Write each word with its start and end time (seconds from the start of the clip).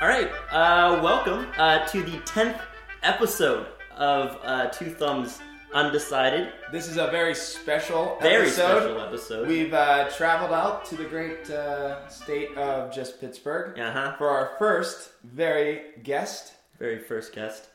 All 0.00 0.06
right, 0.08 0.30
uh, 0.52 1.00
welcome 1.02 1.46
uh, 1.58 1.84
to 1.86 2.02
the 2.02 2.18
tenth 2.20 2.60
episode 3.02 3.66
of 3.96 4.38
uh, 4.44 4.66
Two 4.68 4.90
Thumbs 4.90 5.40
Undecided. 5.74 6.52
This 6.70 6.86
is 6.88 6.96
a 6.98 7.08
very 7.08 7.34
special 7.34 8.16
Very 8.22 8.42
episode. 8.46 8.80
special 8.82 9.00
episode. 9.00 9.48
We've 9.48 9.74
uh, 9.74 10.08
traveled 10.10 10.52
out 10.52 10.84
to 10.86 10.96
the 10.96 11.04
great 11.04 11.50
uh, 11.50 12.08
state 12.08 12.56
of 12.56 12.92
just 12.94 13.20
Pittsburgh 13.20 13.78
Uh-huh. 13.78 14.14
for 14.16 14.28
our 14.28 14.52
first 14.58 15.10
very 15.24 15.82
guest. 16.04 16.52
Very 16.78 17.00
first 17.00 17.32
guest, 17.34 17.66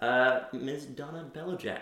uh, 0.00 0.40
Ms. 0.52 0.86
Donna 0.86 1.24
Belajac, 1.34 1.80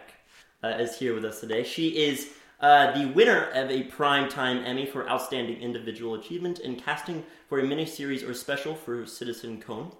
uh, 0.64 0.68
is 0.68 0.96
here 0.98 1.14
with 1.14 1.24
us 1.26 1.40
today. 1.40 1.64
She 1.64 1.88
is 1.90 2.30
uh, 2.62 2.96
the 2.96 3.06
winner 3.12 3.46
of 3.54 3.70
a 3.70 3.82
Primetime 3.84 4.64
Emmy 4.64 4.86
for 4.86 5.08
Outstanding 5.10 5.60
Individual 5.60 6.14
Achievement 6.14 6.60
in 6.60 6.76
casting 6.76 7.24
for 7.48 7.58
a 7.58 7.62
miniseries 7.62 8.26
or 8.26 8.32
special 8.34 8.74
for 8.74 9.04
Citizen 9.04 9.60
Cohn. 9.60 9.92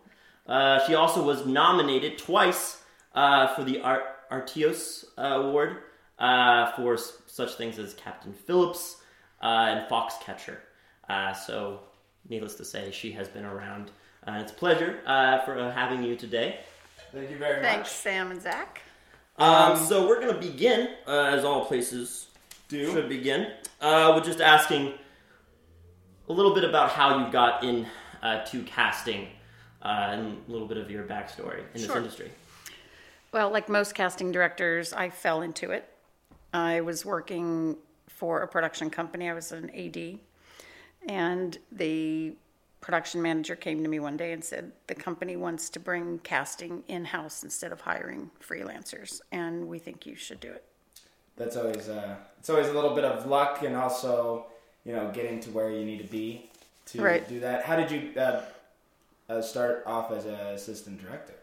Uh, 0.47 0.79
she 0.87 0.95
also 0.95 1.23
was 1.25 1.45
nominated 1.45 2.19
twice 2.19 2.83
uh, 3.15 3.49
for 3.55 3.65
the 3.65 3.81
Ar- 3.81 4.05
Artios 4.31 5.05
uh, 5.19 5.23
Award 5.23 5.79
uh, 6.19 6.73
for 6.73 6.95
s- 6.95 7.19
such 7.27 7.55
things 7.55 7.79
as 7.79 7.95
Captain 7.95 8.33
Phillips 8.33 9.03
uh, 9.43 9.47
and 9.47 9.89
Foxcatcher. 9.89 10.59
Uh, 11.09 11.33
so, 11.33 11.81
needless 12.29 12.55
to 12.55 12.65
say, 12.65 12.91
she 12.93 13.11
has 13.13 13.29
been 13.29 13.45
around. 13.45 13.91
Uh, 14.27 14.39
it's 14.41 14.53
a 14.53 14.55
pleasure 14.55 15.01
uh, 15.07 15.41
for 15.45 15.59
uh, 15.59 15.73
having 15.73 16.03
you 16.05 16.15
today. 16.17 16.61
Thank 17.13 17.31
you 17.31 17.39
very 17.39 17.61
Thanks, 17.61 17.65
much. 17.65 17.75
Thanks, 17.75 17.91
Sam 17.91 18.31
and 18.31 18.41
Zach. 18.41 18.83
Um, 19.37 19.77
so 19.77 20.07
we're 20.07 20.21
gonna 20.21 20.39
begin, 20.39 20.91
uh, 21.07 21.25
as 21.25 21.45
all 21.45 21.65
places 21.65 22.29
Do. 22.73 22.91
should 22.93 23.09
begin, 23.09 23.53
uh, 23.83 24.13
with 24.15 24.25
just 24.25 24.41
asking 24.41 24.95
a 26.29 26.33
little 26.33 26.55
bit 26.55 26.65
about 26.65 26.91
how 26.91 27.25
you 27.25 27.31
got 27.31 27.63
in 27.63 27.87
uh, 28.23 28.45
to 28.47 28.63
casting 28.63 29.29
uh, 29.83 30.09
and 30.13 30.39
a 30.49 30.51
little 30.51 30.67
bit 30.67 30.79
of 30.79 30.91
your 30.91 31.05
backstory 31.05 31.59
in 31.59 31.65
this 31.75 31.87
Sure. 31.87 31.99
industry. 31.99 32.31
Well, 33.31 33.51
like 33.51 33.69
most 33.69 33.95
casting 33.95 34.33
directors, 34.33 34.95
I 34.95 35.11
fell 35.11 35.43
into 35.43 35.71
it. 35.71 35.87
I 36.55 36.81
was 36.81 37.05
working 37.05 37.77
for 38.09 38.41
a 38.41 38.49
production 38.49 38.89
company. 38.89 39.29
I 39.29 39.35
was 39.35 39.53
an 39.53 39.69
AD, 39.71 40.19
and 41.09 41.59
the 41.71 42.35
production 42.81 43.21
manager 43.21 43.55
came 43.55 43.83
to 43.83 43.89
me 43.89 44.01
one 44.01 44.17
day 44.17 44.33
and 44.33 44.43
said 44.43 44.73
the 44.87 44.95
company 44.95 45.37
wants 45.37 45.69
to 45.71 45.79
bring 45.81 46.19
casting 46.21 46.85
in 46.89 47.05
house 47.05 47.43
instead 47.45 47.71
of 47.71 47.83
hiring 47.83 48.31
freelancers, 48.41 49.21
and 49.31 49.69
we 49.69 49.79
think 49.79 50.07
you 50.07 50.17
should 50.17 50.41
do 50.41 50.51
it. 50.51 50.65
That's 51.37 51.57
always 51.57 51.89
uh, 51.89 52.17
it's 52.39 52.51
always 52.51 52.69
a 52.69 52.73
little 52.73 52.95
bit 52.95 53.05
of 53.05 53.27
luck 53.27 53.63
and 53.63 53.77
also 53.77 54.47
you 54.85 54.93
know 54.93 55.11
getting 55.13 55.41
to 55.41 55.51
where 55.51 55.71
you 55.71 55.85
need 55.85 55.99
to 55.99 56.09
be 56.09 56.51
to 56.87 57.01
Right. 57.03 57.27
do 57.29 57.41
that. 57.41 57.65
How 57.65 57.77
did 57.77 57.91
you 57.91 58.13
uh, 58.21 58.43
uh, 59.29 59.41
start 59.43 59.83
off 59.87 60.11
as 60.13 60.25
an 60.27 60.35
assistant 60.35 61.01
director? 61.03 61.35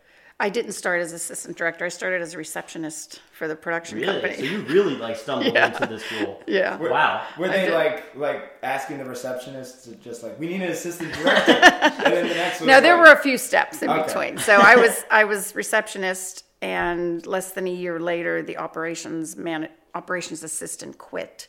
I 0.41 0.47
didn't 0.47 0.71
start 0.71 1.01
as 1.01 1.11
assistant 1.11 1.57
director. 1.57 1.83
I 1.83 1.89
started 1.89 2.21
as 2.21 2.33
a 2.33 2.37
receptionist 2.37 3.19
for 3.33 3.49
the 3.49 3.57
production 3.57 3.99
Really? 3.99 4.21
company. 4.21 4.35
So 4.37 4.43
you 4.43 4.61
really 4.63 4.95
like 4.95 5.17
stumbled 5.17 5.53
Yeah. 5.53 5.67
into 5.67 5.85
this 5.85 6.03
role. 6.13 6.41
yeah. 6.47 6.77
Were- 6.77 6.89
Wow. 6.91 7.25
Were 7.37 7.49
they 7.49 7.69
like 7.71 8.15
like 8.15 8.53
asking 8.63 8.99
the 8.99 9.05
receptionist 9.05 9.83
to 9.85 9.95
just 9.95 10.23
like 10.23 10.39
we 10.39 10.47
need 10.47 10.61
an 10.61 10.71
assistant 10.71 11.13
director, 11.13 11.51
and 11.51 12.13
then 12.13 12.27
the 12.29 12.35
next 12.35 12.59
one? 12.61 12.67
No, 12.67 12.79
there 12.79 12.95
like, 12.95 13.05
were 13.07 13.13
a 13.19 13.21
few 13.21 13.37
steps 13.37 13.81
in 13.81 13.89
Okay. 13.89 14.03
between. 14.03 14.37
So 14.37 14.53
I 14.55 14.75
was 14.77 15.03
I 15.11 15.25
was 15.25 15.55
receptionist, 15.55 16.45
and 16.61 17.25
less 17.25 17.51
than 17.51 17.67
a 17.67 17.71
year 17.73 17.99
later, 17.99 18.41
the 18.41 18.57
operations 18.57 19.35
man 19.35 19.67
operations 19.95 20.43
assistant 20.43 20.97
quit, 20.97 21.47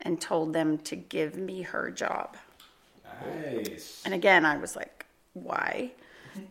and 0.00 0.20
told 0.20 0.52
them 0.52 0.78
to 0.78 0.96
give 0.96 1.36
me 1.36 1.62
her 1.62 1.90
job. 1.90 2.36
Nice. 3.24 4.02
And 4.04 4.14
again, 4.14 4.44
I 4.44 4.56
was 4.56 4.76
like, 4.76 5.06
"Why?" 5.32 5.92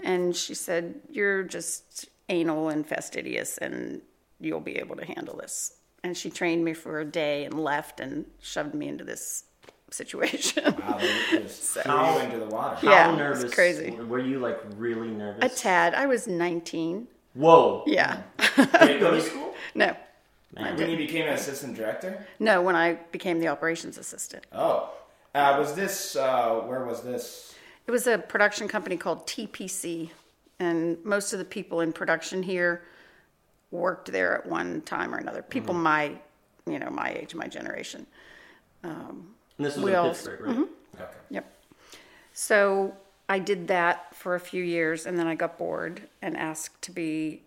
And 0.03 0.35
she 0.35 0.53
said, 0.53 1.01
"You're 1.09 1.43
just 1.43 2.07
anal 2.29 2.69
and 2.69 2.85
fastidious, 2.85 3.57
and 3.57 4.01
you'll 4.39 4.59
be 4.61 4.77
able 4.77 4.95
to 4.97 5.05
handle 5.05 5.35
this." 5.37 5.73
And 6.03 6.17
she 6.17 6.29
trained 6.29 6.63
me 6.65 6.73
for 6.73 6.99
a 6.99 7.05
day 7.05 7.45
and 7.45 7.59
left 7.63 7.99
and 7.99 8.25
shoved 8.41 8.73
me 8.73 8.87
into 8.87 9.03
this 9.03 9.43
situation. 9.91 10.63
Wow, 10.79 10.97
they 10.99 11.39
just 11.39 11.61
threw 11.61 11.81
How- 11.91 12.17
into 12.19 12.39
the 12.39 12.45
water. 12.47 12.79
Yeah, 12.85 13.07
it 13.09 13.11
was 13.11 13.17
nervous? 13.39 13.53
crazy. 13.53 13.91
Were 13.91 14.19
you 14.19 14.39
like 14.39 14.59
really 14.77 15.09
nervous? 15.09 15.43
a 15.43 15.55
tad. 15.55 15.93
I 15.93 16.05
was 16.07 16.27
19. 16.27 17.07
Whoa. 17.33 17.83
Yeah. 17.85 18.23
Did 18.57 18.89
you 18.89 18.99
go 18.99 19.11
to 19.11 19.21
school? 19.29 19.53
no. 19.75 19.95
Man. 20.53 20.75
When 20.75 20.89
you 20.89 20.97
became 20.97 21.27
an 21.27 21.33
assistant 21.33 21.75
director? 21.75 22.25
No, 22.39 22.61
when 22.61 22.75
I 22.75 22.95
became 23.11 23.39
the 23.39 23.47
operations 23.47 23.97
assistant. 23.97 24.45
Oh, 24.51 24.91
uh, 25.33 25.55
was 25.57 25.73
this? 25.75 26.15
Uh, 26.15 26.61
where 26.65 26.83
was 26.83 27.01
this? 27.01 27.55
It 27.87 27.91
was 27.91 28.05
a 28.07 28.17
production 28.17 28.67
company 28.67 28.97
called 28.97 29.25
TPC, 29.27 30.09
and 30.59 31.03
most 31.05 31.31
of 31.31 31.39
the 31.39 31.45
people 31.45 31.79
in 31.79 31.93
production 31.93 32.43
here 32.43 32.83
worked 33.71 34.11
there 34.11 34.37
at 34.37 34.45
one 34.45 34.81
time 34.81 35.15
or 35.15 35.17
another. 35.17 35.41
People 35.41 35.73
my, 35.73 36.11
you 36.67 36.79
know, 36.79 36.89
my 36.89 37.11
age, 37.13 37.33
my 37.33 37.47
generation. 37.47 38.05
And 38.83 39.25
this 39.57 39.77
was 39.77 39.89
in 39.89 39.95
all- 39.95 40.09
Pittsburgh, 40.09 40.41
right? 40.41 40.67
Okay. 40.95 41.11
Yep. 41.29 41.53
So 42.33 42.97
I 43.29 43.39
did 43.39 43.67
that 43.69 44.13
for 44.13 44.35
a 44.35 44.39
few 44.39 44.63
years, 44.63 45.05
and 45.05 45.17
then 45.17 45.27
I 45.27 45.35
got 45.35 45.57
bored 45.57 46.01
and 46.21 46.35
asked 46.35 46.81
to 46.83 46.91
be 46.91 47.43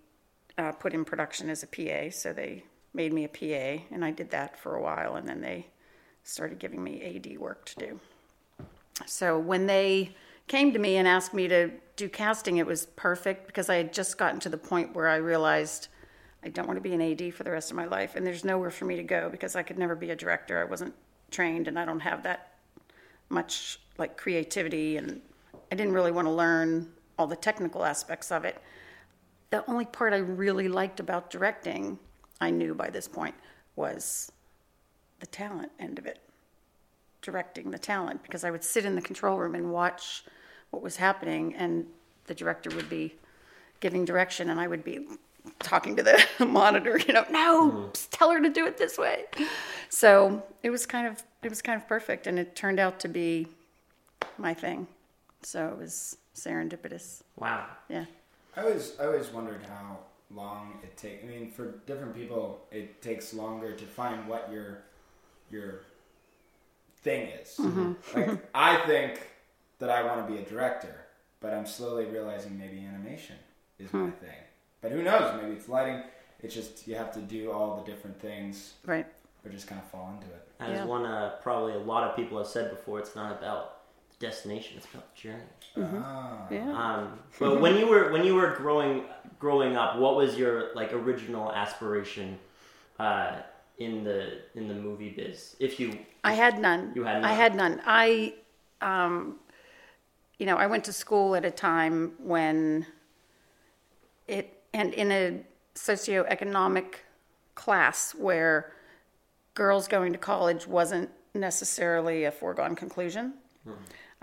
uh, 0.56 0.72
put 0.72 0.94
in 0.94 1.04
production 1.04 1.50
as 1.50 1.62
a 1.62 1.66
PA. 1.66 2.10
So 2.10 2.32
they 2.32 2.64
made 2.94 3.12
me 3.12 3.24
a 3.24 3.28
PA, 3.28 3.84
and 3.90 4.04
I 4.04 4.10
did 4.10 4.30
that 4.30 4.58
for 4.58 4.76
a 4.76 4.82
while, 4.82 5.16
and 5.16 5.28
then 5.28 5.40
they 5.40 5.66
started 6.22 6.58
giving 6.58 6.82
me 6.82 7.02
AD 7.02 7.38
work 7.38 7.64
to 7.66 7.76
do. 7.76 8.00
So 9.06 9.38
when 9.38 9.66
they 9.66 10.14
came 10.46 10.72
to 10.72 10.78
me 10.78 10.96
and 10.96 11.08
asked 11.08 11.34
me 11.34 11.48
to 11.48 11.70
do 11.96 12.08
casting, 12.08 12.58
it 12.58 12.66
was 12.66 12.86
perfect 12.96 13.46
because 13.46 13.68
I 13.68 13.76
had 13.76 13.92
just 13.92 14.16
gotten 14.16 14.40
to 14.40 14.48
the 14.48 14.58
point 14.58 14.94
where 14.94 15.08
I 15.08 15.16
realized 15.16 15.88
I 16.42 16.48
don't 16.48 16.66
want 16.66 16.76
to 16.76 16.82
be 16.82 16.92
an 16.92 17.00
AD 17.00 17.34
for 17.34 17.42
the 17.42 17.50
rest 17.50 17.70
of 17.70 17.76
my 17.76 17.86
life, 17.86 18.16
and 18.16 18.26
there's 18.26 18.44
nowhere 18.44 18.70
for 18.70 18.84
me 18.84 18.96
to 18.96 19.02
go 19.02 19.28
because 19.30 19.56
I 19.56 19.62
could 19.62 19.78
never 19.78 19.94
be 19.94 20.10
a 20.10 20.16
director. 20.16 20.60
I 20.60 20.64
wasn't 20.64 20.94
trained, 21.30 21.68
and 21.68 21.78
I 21.78 21.84
don't 21.84 22.00
have 22.00 22.22
that 22.22 22.52
much 23.28 23.80
like 23.98 24.16
creativity, 24.16 24.96
and 24.96 25.20
I 25.72 25.74
didn't 25.74 25.94
really 25.94 26.12
want 26.12 26.26
to 26.26 26.32
learn 26.32 26.92
all 27.18 27.26
the 27.26 27.36
technical 27.36 27.84
aspects 27.84 28.30
of 28.30 28.44
it. 28.44 28.60
The 29.50 29.68
only 29.70 29.84
part 29.84 30.12
I 30.12 30.18
really 30.18 30.68
liked 30.68 31.00
about 31.00 31.30
directing, 31.30 31.98
I 32.40 32.50
knew 32.50 32.74
by 32.74 32.90
this 32.90 33.08
point, 33.08 33.34
was 33.76 34.30
the 35.20 35.26
talent 35.26 35.72
end 35.78 35.98
of 35.98 36.06
it 36.06 36.18
directing 37.22 37.70
the 37.70 37.78
talent 37.78 38.22
because 38.22 38.44
I 38.44 38.50
would 38.50 38.62
sit 38.62 38.84
in 38.84 38.94
the 38.94 39.02
control 39.02 39.38
room 39.38 39.54
and 39.54 39.72
watch 39.72 40.24
what 40.70 40.82
was 40.82 40.96
happening, 40.96 41.54
and 41.54 41.86
the 42.26 42.34
director 42.34 42.70
would 42.76 42.90
be 42.90 43.14
giving 43.80 44.04
direction, 44.04 44.50
and 44.50 44.60
I 44.60 44.66
would 44.66 44.84
be 44.84 45.06
talking 45.60 45.96
to 45.96 46.02
the 46.02 46.22
monitor, 46.46 46.98
you 46.98 47.14
know, 47.14 47.24
no, 47.30 47.70
mm-hmm. 47.70 47.90
just 47.92 48.12
tell 48.12 48.30
her 48.30 48.40
to 48.42 48.50
do 48.50 48.66
it 48.66 48.76
this 48.76 48.98
way. 48.98 49.24
So 49.88 50.42
it 50.62 50.70
was 50.70 50.86
kind 50.86 51.06
of 51.06 51.22
it 51.42 51.48
was 51.48 51.62
kind 51.62 51.80
of 51.80 51.88
perfect, 51.88 52.26
and 52.26 52.38
it 52.38 52.56
turned 52.56 52.80
out 52.80 52.98
to 53.00 53.08
be 53.08 53.46
my 54.38 54.54
thing. 54.54 54.86
So 55.42 55.68
it 55.68 55.78
was 55.78 56.16
serendipitous. 56.34 57.22
Wow. 57.36 57.66
Yeah. 57.88 58.06
I 58.56 58.62
always, 58.62 58.92
I 59.00 59.06
always 59.06 59.28
wondered 59.28 59.62
how 59.68 59.98
long 60.34 60.78
it 60.82 60.96
takes. 60.96 61.22
I 61.24 61.26
mean, 61.26 61.50
for 61.50 61.74
different 61.86 62.14
people, 62.14 62.66
it 62.70 63.00
takes 63.02 63.32
longer 63.34 63.72
to 63.72 63.84
find 63.84 64.26
what 64.28 64.50
your 64.52 64.78
your 65.50 65.80
thing 67.02 67.28
is. 67.40 67.58
Like, 68.14 68.30
I 68.54 68.78
think 68.86 69.20
that 69.78 69.90
I 69.90 70.02
want 70.04 70.26
to 70.26 70.32
be 70.32 70.40
a 70.40 70.44
director, 70.44 70.94
but 71.40 71.52
I'm 71.52 71.66
slowly 71.66 72.06
realizing 72.06 72.58
maybe 72.58 72.84
animation 72.84 73.36
is 73.78 73.92
my 73.92 74.10
thing. 74.10 74.30
But 74.80 74.92
who 74.92 75.02
knows? 75.02 75.38
Maybe 75.42 75.54
it's 75.56 75.68
lighting. 75.68 76.02
It's 76.42 76.54
just 76.54 76.86
you 76.86 76.94
have 76.96 77.12
to 77.14 77.20
do 77.20 77.50
all 77.50 77.76
the 77.76 77.90
different 77.90 78.20
things, 78.20 78.74
Right. 78.86 79.06
or 79.44 79.50
just 79.50 79.66
kind 79.66 79.80
of 79.80 79.88
fall 79.90 80.10
into 80.14 80.26
it. 80.34 80.48
As 80.60 80.78
Yeah. 80.78 80.84
one 80.84 81.04
uh, 81.06 81.36
probably 81.42 81.72
a 81.74 81.78
lot 81.78 82.08
of 82.08 82.16
people 82.16 82.38
have 82.38 82.46
said 82.46 82.70
before, 82.70 82.98
it's 82.98 83.14
not 83.16 83.32
about 83.32 83.70
the 83.70 83.73
destination; 84.18 84.74
it's 84.76 84.86
about 84.86 85.14
the 85.14 85.20
journey. 85.20 85.42
Ah. 85.76 86.46
Yeah. 86.50 86.72
Um, 86.72 87.18
but 87.38 87.60
when 87.60 87.76
you 87.76 87.86
were 87.86 88.12
when 88.12 88.24
you 88.24 88.34
were 88.34 88.54
growing 88.56 89.04
growing 89.38 89.76
up, 89.76 89.98
what 89.98 90.16
was 90.16 90.36
your 90.36 90.74
like 90.74 90.92
original 90.92 91.52
aspiration 91.52 92.38
uh, 92.98 93.36
in 93.78 94.04
the 94.04 94.40
in 94.54 94.68
the 94.68 94.74
movie 94.74 95.10
biz? 95.10 95.56
If 95.58 95.78
you 95.78 95.98
I 96.24 96.32
had 96.32 96.58
none. 96.58 96.92
You 96.94 97.04
had 97.04 97.20
none. 97.20 97.24
I 97.30 97.34
had 97.34 97.54
none. 97.54 97.82
I, 97.84 98.34
um, 98.80 99.36
you 100.38 100.46
know, 100.46 100.56
I 100.56 100.66
went 100.66 100.84
to 100.84 100.92
school 100.92 101.36
at 101.36 101.44
a 101.44 101.50
time 101.50 102.14
when 102.18 102.86
it, 104.26 104.62
and 104.72 104.94
in 104.94 105.12
a 105.12 105.40
socioeconomic 105.74 106.94
class 107.54 108.14
where 108.14 108.72
girls 109.52 109.86
going 109.86 110.12
to 110.12 110.18
college 110.18 110.66
wasn't 110.66 111.10
necessarily 111.34 112.24
a 112.24 112.32
foregone 112.32 112.74
conclusion. 112.74 113.34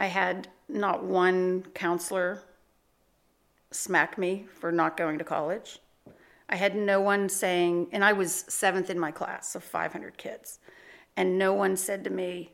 I 0.01 0.07
had 0.07 0.48
not 0.68 1.03
one 1.03 1.62
counselor 1.75 2.42
smack 3.69 4.18
me 4.18 4.48
for 4.51 4.71
not 4.71 4.98
going 4.98 5.19
to 5.19 5.24
college. 5.24 5.77
I 6.50 6.56
had 6.56 6.75
no 6.75 7.00
one 7.00 7.30
saying, 7.30 7.89
and 7.92 8.03
I 8.03 8.12
was 8.12 8.44
seventh 8.48 8.89
in 8.89 8.98
my 8.98 9.12
class 9.12 9.53
of 9.53 9.63
500 9.63 10.18
kids, 10.18 10.57
and 11.15 11.38
no 11.38 11.53
one 11.53 11.77
said 11.77 12.03
to 12.03 12.09
me, 12.09 12.50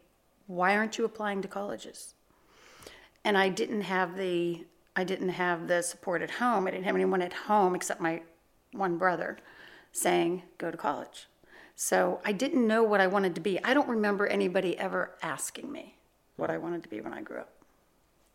Why 0.48 0.76
aren't 0.76 0.98
you 0.98 1.06
applying 1.06 1.42
to 1.42 1.48
colleges? 1.48 2.16
And 3.24 3.38
I 3.38 3.48
didn't 3.48 3.84
have 3.84 4.18
the 4.18 4.66
I 4.94 5.06
didn't 5.06 5.30
have 5.30 5.70
the 5.70 5.84
support 5.84 6.22
at 6.22 6.32
home. 6.32 6.68
I 6.68 6.72
didn't 6.72 6.84
have 6.84 6.96
anyone 6.96 7.22
at 7.22 7.32
home 7.32 7.76
except 7.76 8.02
my 8.02 8.24
one 8.74 8.98
brother 8.98 9.38
saying, 9.94 10.44
go 10.58 10.70
to 10.70 10.76
college. 10.76 11.28
So 11.76 12.20
I 12.26 12.34
didn't 12.34 12.68
know 12.68 12.84
what 12.84 13.00
I 13.00 13.08
wanted 13.08 13.36
to 13.36 13.42
be. 13.42 13.64
I 13.64 13.74
don't 13.74 13.88
remember 13.88 14.28
anybody 14.28 14.78
ever 14.78 15.16
asking 15.22 15.72
me 15.72 15.97
what 16.38 16.50
I 16.50 16.58
wanted 16.58 16.84
to 16.84 16.90
be 16.90 17.02
when 17.02 17.14
I 17.14 17.22
grew 17.22 17.40
up. 17.40 17.50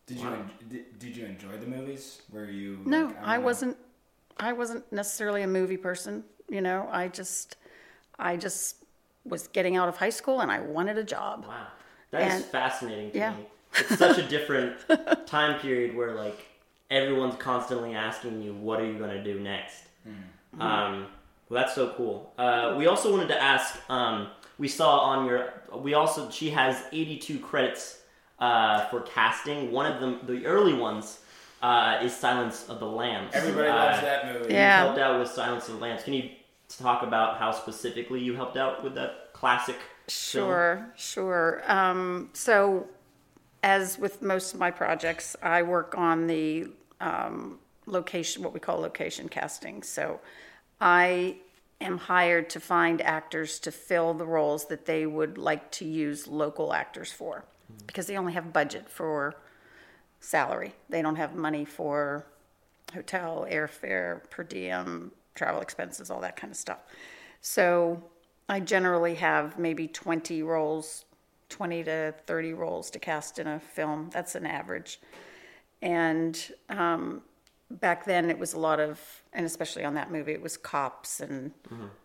Did 0.05 0.17
you 0.19 0.27
en- 0.27 0.49
did, 0.69 0.99
did 0.99 1.17
you 1.17 1.25
enjoy 1.25 1.57
the 1.57 1.65
movies? 1.67 2.21
Were 2.31 2.45
you 2.49 2.79
No, 2.85 3.05
like, 3.05 3.17
I 3.17 3.21
wanna- 3.37 3.41
wasn't. 3.41 3.77
I 4.37 4.51
wasn't 4.53 4.91
necessarily 4.91 5.43
a 5.43 5.47
movie 5.47 5.77
person. 5.77 6.23
You 6.49 6.61
know, 6.61 6.89
I 6.91 7.07
just, 7.07 7.55
I 8.19 8.35
just 8.35 8.77
was 9.25 9.47
getting 9.47 9.77
out 9.77 9.87
of 9.87 9.97
high 9.97 10.09
school 10.09 10.41
and 10.41 10.51
I 10.51 10.59
wanted 10.59 10.97
a 10.97 11.03
job. 11.03 11.45
Wow, 11.47 11.67
that 12.11 12.27
is 12.27 12.33
And- 12.33 12.45
fascinating 12.45 13.11
to 13.11 13.17
yeah. 13.17 13.35
me. 13.35 13.45
It's 13.77 13.97
such 13.97 14.17
a 14.17 14.27
different 14.27 14.75
time 15.25 15.59
period 15.59 15.95
where 15.95 16.11
like 16.13 16.45
everyone's 16.91 17.35
constantly 17.37 17.95
asking 17.95 18.41
you, 18.43 18.53
"What 18.53 18.79
are 18.81 18.85
you 18.85 18.97
going 18.99 19.11
to 19.11 19.23
do 19.23 19.39
next?" 19.39 19.85
Mm-hmm. 20.07 20.61
Um, 20.61 21.07
well, 21.49 21.63
that's 21.63 21.73
so 21.75 21.93
cool. 21.95 22.33
Uh, 22.37 22.75
we 22.77 22.85
also 22.87 23.09
wanted 23.11 23.29
to 23.29 23.41
ask. 23.41 23.79
Um, 23.89 24.27
we 24.57 24.67
saw 24.67 24.99
on 24.99 25.25
your. 25.25 25.53
We 25.75 25.93
also 25.93 26.29
she 26.29 26.49
has 26.51 26.83
82 26.91 27.39
credits 27.39 27.99
uh, 28.39 28.85
for 28.87 29.01
casting. 29.01 29.71
One 29.71 29.85
of 29.91 29.99
them, 29.99 30.19
the 30.23 30.45
early 30.45 30.73
ones, 30.73 31.19
uh, 31.61 31.99
is 32.01 32.15
Silence 32.15 32.67
of 32.69 32.79
the 32.79 32.85
Lambs. 32.87 33.31
Everybody 33.33 33.69
Uh, 33.69 33.75
loves 33.75 34.01
that 34.01 34.33
movie. 34.33 34.53
Yeah. 34.53 34.81
You 34.81 34.85
helped 34.87 34.99
out 34.99 35.19
with 35.19 35.29
Silence 35.29 35.67
of 35.69 35.75
the 35.75 35.81
Lambs. 35.81 36.03
Can 36.03 36.13
you 36.13 36.29
talk 36.69 37.03
about 37.03 37.37
how 37.37 37.51
specifically 37.51 38.19
you 38.19 38.35
helped 38.35 38.57
out 38.57 38.83
with 38.83 38.95
that 38.95 39.29
classic? 39.33 39.75
film? 39.75 39.85
Sure, 40.07 40.91
sure. 40.97 41.61
Um, 41.71 42.29
so, 42.33 42.87
as 43.63 43.97
with 43.97 44.21
most 44.21 44.53
of 44.53 44.59
my 44.59 44.69
projects, 44.71 45.35
I 45.41 45.61
work 45.63 45.97
on 45.97 46.27
the 46.27 46.67
um, 46.99 47.59
location, 47.85 48.43
what 48.43 48.53
we 48.53 48.59
call 48.59 48.79
location 48.79 49.29
casting. 49.29 49.81
So, 49.83 50.19
I 50.81 51.37
am 51.83 51.97
hired 51.97 52.49
to 52.51 52.59
find 52.59 53.01
actors 53.01 53.59
to 53.59 53.71
fill 53.71 54.13
the 54.13 54.25
roles 54.25 54.67
that 54.67 54.85
they 54.85 55.05
would 55.05 55.37
like 55.37 55.71
to 55.71 55.85
use 55.85 56.27
local 56.27 56.73
actors 56.73 57.11
for, 57.11 57.45
because 57.85 58.07
they 58.07 58.17
only 58.17 58.33
have 58.33 58.53
budget 58.53 58.89
for 58.89 59.35
salary. 60.19 60.73
They 60.89 61.01
don't 61.01 61.17
have 61.17 61.35
money 61.35 61.65
for 61.65 62.25
hotel, 62.93 63.45
airfare, 63.49 64.29
per 64.29 64.43
diem, 64.43 65.11
travel 65.35 65.61
expenses, 65.61 66.09
all 66.09 66.21
that 66.21 66.35
kind 66.35 66.51
of 66.51 66.57
stuff. 66.57 66.79
So 67.41 68.03
I 68.47 68.59
generally 68.59 69.15
have 69.15 69.59
maybe 69.59 69.87
20 69.87 70.43
roles, 70.43 71.05
20 71.49 71.83
to 71.83 72.13
30 72.25 72.53
roles 72.53 72.89
to 72.91 72.99
cast 72.99 73.39
in 73.39 73.47
a 73.47 73.59
film. 73.59 74.09
That's 74.13 74.35
an 74.35 74.45
average. 74.45 74.99
And 75.81 76.39
um, 76.69 77.21
back 77.81 78.05
then 78.05 78.29
it 78.29 78.39
was 78.39 78.53
a 78.53 78.59
lot 78.59 78.79
of, 78.79 78.99
and 79.33 79.45
especially 79.45 79.83
on 79.85 79.95
that 79.95 80.11
movie, 80.11 80.33
it 80.33 80.41
was 80.41 80.57
cops 80.57 81.19
and 81.21 81.51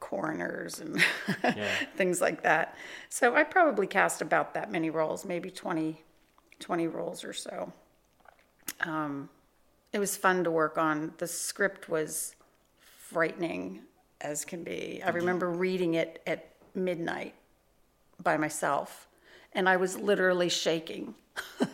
coroners 0.00 0.80
and 0.80 1.02
things 1.96 2.20
like 2.20 2.42
that. 2.42 2.76
So 3.10 3.34
I 3.36 3.44
probably 3.44 3.86
cast 3.86 4.22
about 4.22 4.54
that 4.54 4.72
many 4.72 4.90
roles, 4.90 5.24
maybe 5.24 5.50
20, 5.50 6.02
20 6.60 6.86
roles 6.88 7.24
or 7.24 7.32
so 7.32 7.72
Um, 8.82 9.28
it 9.92 9.98
was 9.98 10.16
fun 10.16 10.44
to 10.44 10.50
work 10.50 10.78
on. 10.78 11.14
The 11.18 11.26
script 11.26 11.88
was 11.88 12.36
frightening 12.78 13.82
as 14.20 14.44
can 14.44 14.64
be. 14.64 15.02
I 15.04 15.10
remember 15.10 15.50
reading 15.50 15.94
it 15.94 16.22
at 16.26 16.50
midnight 16.74 17.34
by 18.22 18.36
myself, 18.36 19.07
and 19.52 19.68
I 19.68 19.76
was 19.76 19.98
literally 19.98 20.48
shaking. 20.48 21.14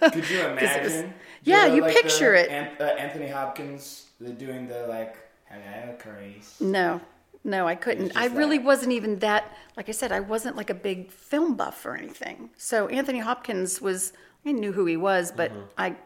Could 0.00 0.28
you 0.30 0.38
it 0.40 0.60
was- 0.60 0.62
imagine? 0.62 1.14
Yeah, 1.42 1.68
the, 1.68 1.76
you 1.76 1.82
like, 1.82 1.94
picture 1.94 2.32
the 2.32 2.44
it. 2.44 2.50
An- 2.50 2.70
uh, 2.80 2.84
Anthony 2.84 3.28
Hopkins 3.28 4.06
doing 4.38 4.66
the 4.66 4.86
like, 4.86 5.16
hello, 5.50 5.94
Clarice. 5.98 6.58
No, 6.60 7.00
no, 7.44 7.68
I 7.68 7.74
couldn't. 7.74 8.16
I 8.16 8.26
really 8.26 8.56
that. 8.56 8.64
wasn't 8.64 8.92
even 8.92 9.18
that. 9.18 9.54
Like 9.76 9.88
I 9.90 9.92
said, 9.92 10.10
I 10.10 10.20
wasn't 10.20 10.56
like 10.56 10.70
a 10.70 10.74
big 10.74 11.10
film 11.10 11.54
buff 11.54 11.84
or 11.84 11.96
anything. 11.96 12.50
So 12.56 12.88
Anthony 12.88 13.18
Hopkins 13.18 13.80
was. 13.80 14.12
I 14.46 14.52
knew 14.52 14.72
who 14.72 14.84
he 14.84 14.98
was, 14.98 15.32
but 15.32 15.50
I, 15.78 15.96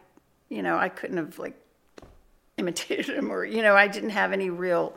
you 0.47 0.61
know, 0.61 0.77
I 0.77 0.87
couldn't 0.87 1.17
have 1.17 1.37
like 1.39 1.61
imitated 2.57 3.09
him 3.09 3.29
or 3.31 3.43
you 3.43 3.61
know, 3.61 3.75
I 3.75 3.87
didn't 3.89 4.11
have 4.11 4.31
any 4.31 4.49
real 4.49 4.93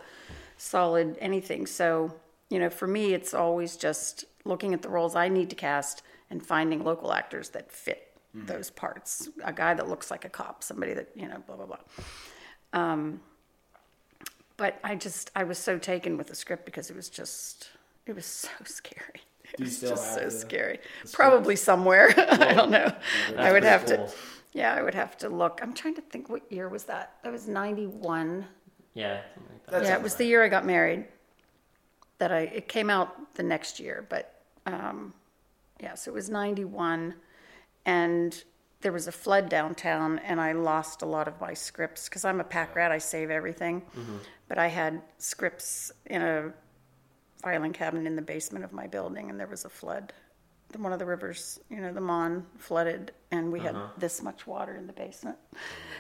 solid 0.57 1.17
anything. 1.21 1.67
So 1.67 2.15
you 2.51 2.59
know, 2.59 2.71
for 2.71 2.87
me, 2.87 3.15
it's 3.15 3.33
always 3.35 3.77
just 3.77 4.25
looking 4.45 4.75
at 4.75 4.83
the 4.83 4.89
roles 4.89 5.17
I 5.17 5.29
need 5.29 5.51
to 5.51 5.57
cast 5.57 6.03
and 6.33 6.45
finding 6.45 6.83
local 6.83 7.13
actors 7.13 7.51
that 7.51 7.71
fit 7.71 8.09
those 8.35 8.71
parts. 8.71 9.29
A 9.45 9.53
guy 9.53 9.75
that 9.75 9.89
looks 9.89 10.11
like 10.11 10.25
a 10.25 10.29
cop, 10.31 10.65
somebody 10.65 10.95
that 10.95 11.11
you 11.15 11.29
know, 11.29 11.37
blah 11.47 11.57
blah 11.57 11.67
blah. 11.67 11.79
Um, 12.73 13.21
but 14.57 14.81
I 14.83 14.97
just 14.97 15.31
I 15.37 15.45
was 15.45 15.59
so 15.59 15.79
taken 15.79 16.17
with 16.17 16.29
the 16.29 16.35
script 16.35 16.65
because 16.65 16.89
it 16.91 16.97
was 16.97 17.09
just 17.11 17.69
it 18.07 18.15
was 18.17 18.25
so 18.25 18.49
scary. 18.65 19.21
It 19.45 19.59
Do 19.59 19.65
you 19.65 19.67
was 19.67 19.81
just 19.81 20.15
so 20.15 20.25
the- 20.25 20.31
scary. 20.31 20.79
Probably 21.13 21.55
somewhere. 21.55 22.09
I 22.17 22.55
don't 22.55 22.71
know. 22.71 22.91
I 23.37 23.53
would 23.53 23.63
pretty 23.63 23.67
have 23.67 23.85
to. 23.87 24.11
Yeah, 24.55 24.75
I 24.75 24.83
would 24.83 24.95
have 24.95 25.17
to 25.19 25.29
look. 25.29 25.61
I'm 25.63 25.75
trying 25.75 25.95
to 25.97 26.03
think 26.03 26.29
what 26.31 26.51
year 26.51 26.69
was 26.71 26.85
that? 26.85 27.15
That 27.23 27.33
was 27.33 27.49
91. 27.49 28.45
Yeah, 28.95 29.21
something 29.35 29.53
like 29.53 29.65
that. 29.67 29.71
That 29.73 29.85
yeah, 29.85 29.95
it 29.97 30.03
was 30.03 30.13
right. 30.13 30.19
the 30.19 30.25
year 30.27 30.43
I 30.43 30.49
got 30.49 30.65
married. 30.65 31.05
That 32.19 32.33
I 32.33 32.41
it 32.41 32.69
came 32.69 32.89
out 32.89 33.35
the 33.35 33.43
next 33.43 33.79
year, 33.79 34.07
but 34.09 34.41
um, 34.67 35.13
yeah, 35.83 35.95
so 35.95 36.11
it 36.11 36.15
was 36.15 36.31
91 36.31 37.15
and 37.85 38.45
there 38.81 38.93
was 38.93 39.07
a 39.09 39.13
flood 39.13 39.49
downtown 39.49 40.19
and 40.21 40.41
I 40.41 40.53
lost 40.53 41.03
a 41.03 41.07
lot 41.07 41.29
of 41.29 41.41
my 41.41 41.55
scripts 41.55 42.09
because 42.09 42.25
I'm 42.25 42.41
a 42.41 42.45
pack 42.45 42.75
rat, 42.75 42.91
I 42.93 42.99
save 42.99 43.31
everything. 43.31 43.83
Mm-hmm. 43.97 44.17
But 44.49 44.59
I 44.59 44.69
had 44.69 45.03
scripts 45.19 45.93
in 46.07 46.23
a 46.23 46.53
filing 47.43 47.73
cabinet 47.73 48.07
in 48.07 48.17
the 48.17 48.23
basement 48.23 48.65
of 48.65 48.73
my 48.73 48.87
building 48.87 49.31
and 49.31 49.39
there 49.39 49.47
was 49.47 49.65
a 49.65 49.69
flood. 49.69 50.13
One 50.77 50.93
of 50.93 50.99
the 50.99 51.05
rivers, 51.07 51.61
you 51.69 51.81
know, 51.81 51.93
the 51.93 52.01
Mon 52.01 52.47
flooded 52.59 53.13
and 53.31 53.53
we 53.53 53.61
had 53.61 53.77
this 53.99 54.23
much 54.23 54.47
water 54.47 54.75
in 54.77 54.87
the 54.87 54.93
basement. 54.93 55.37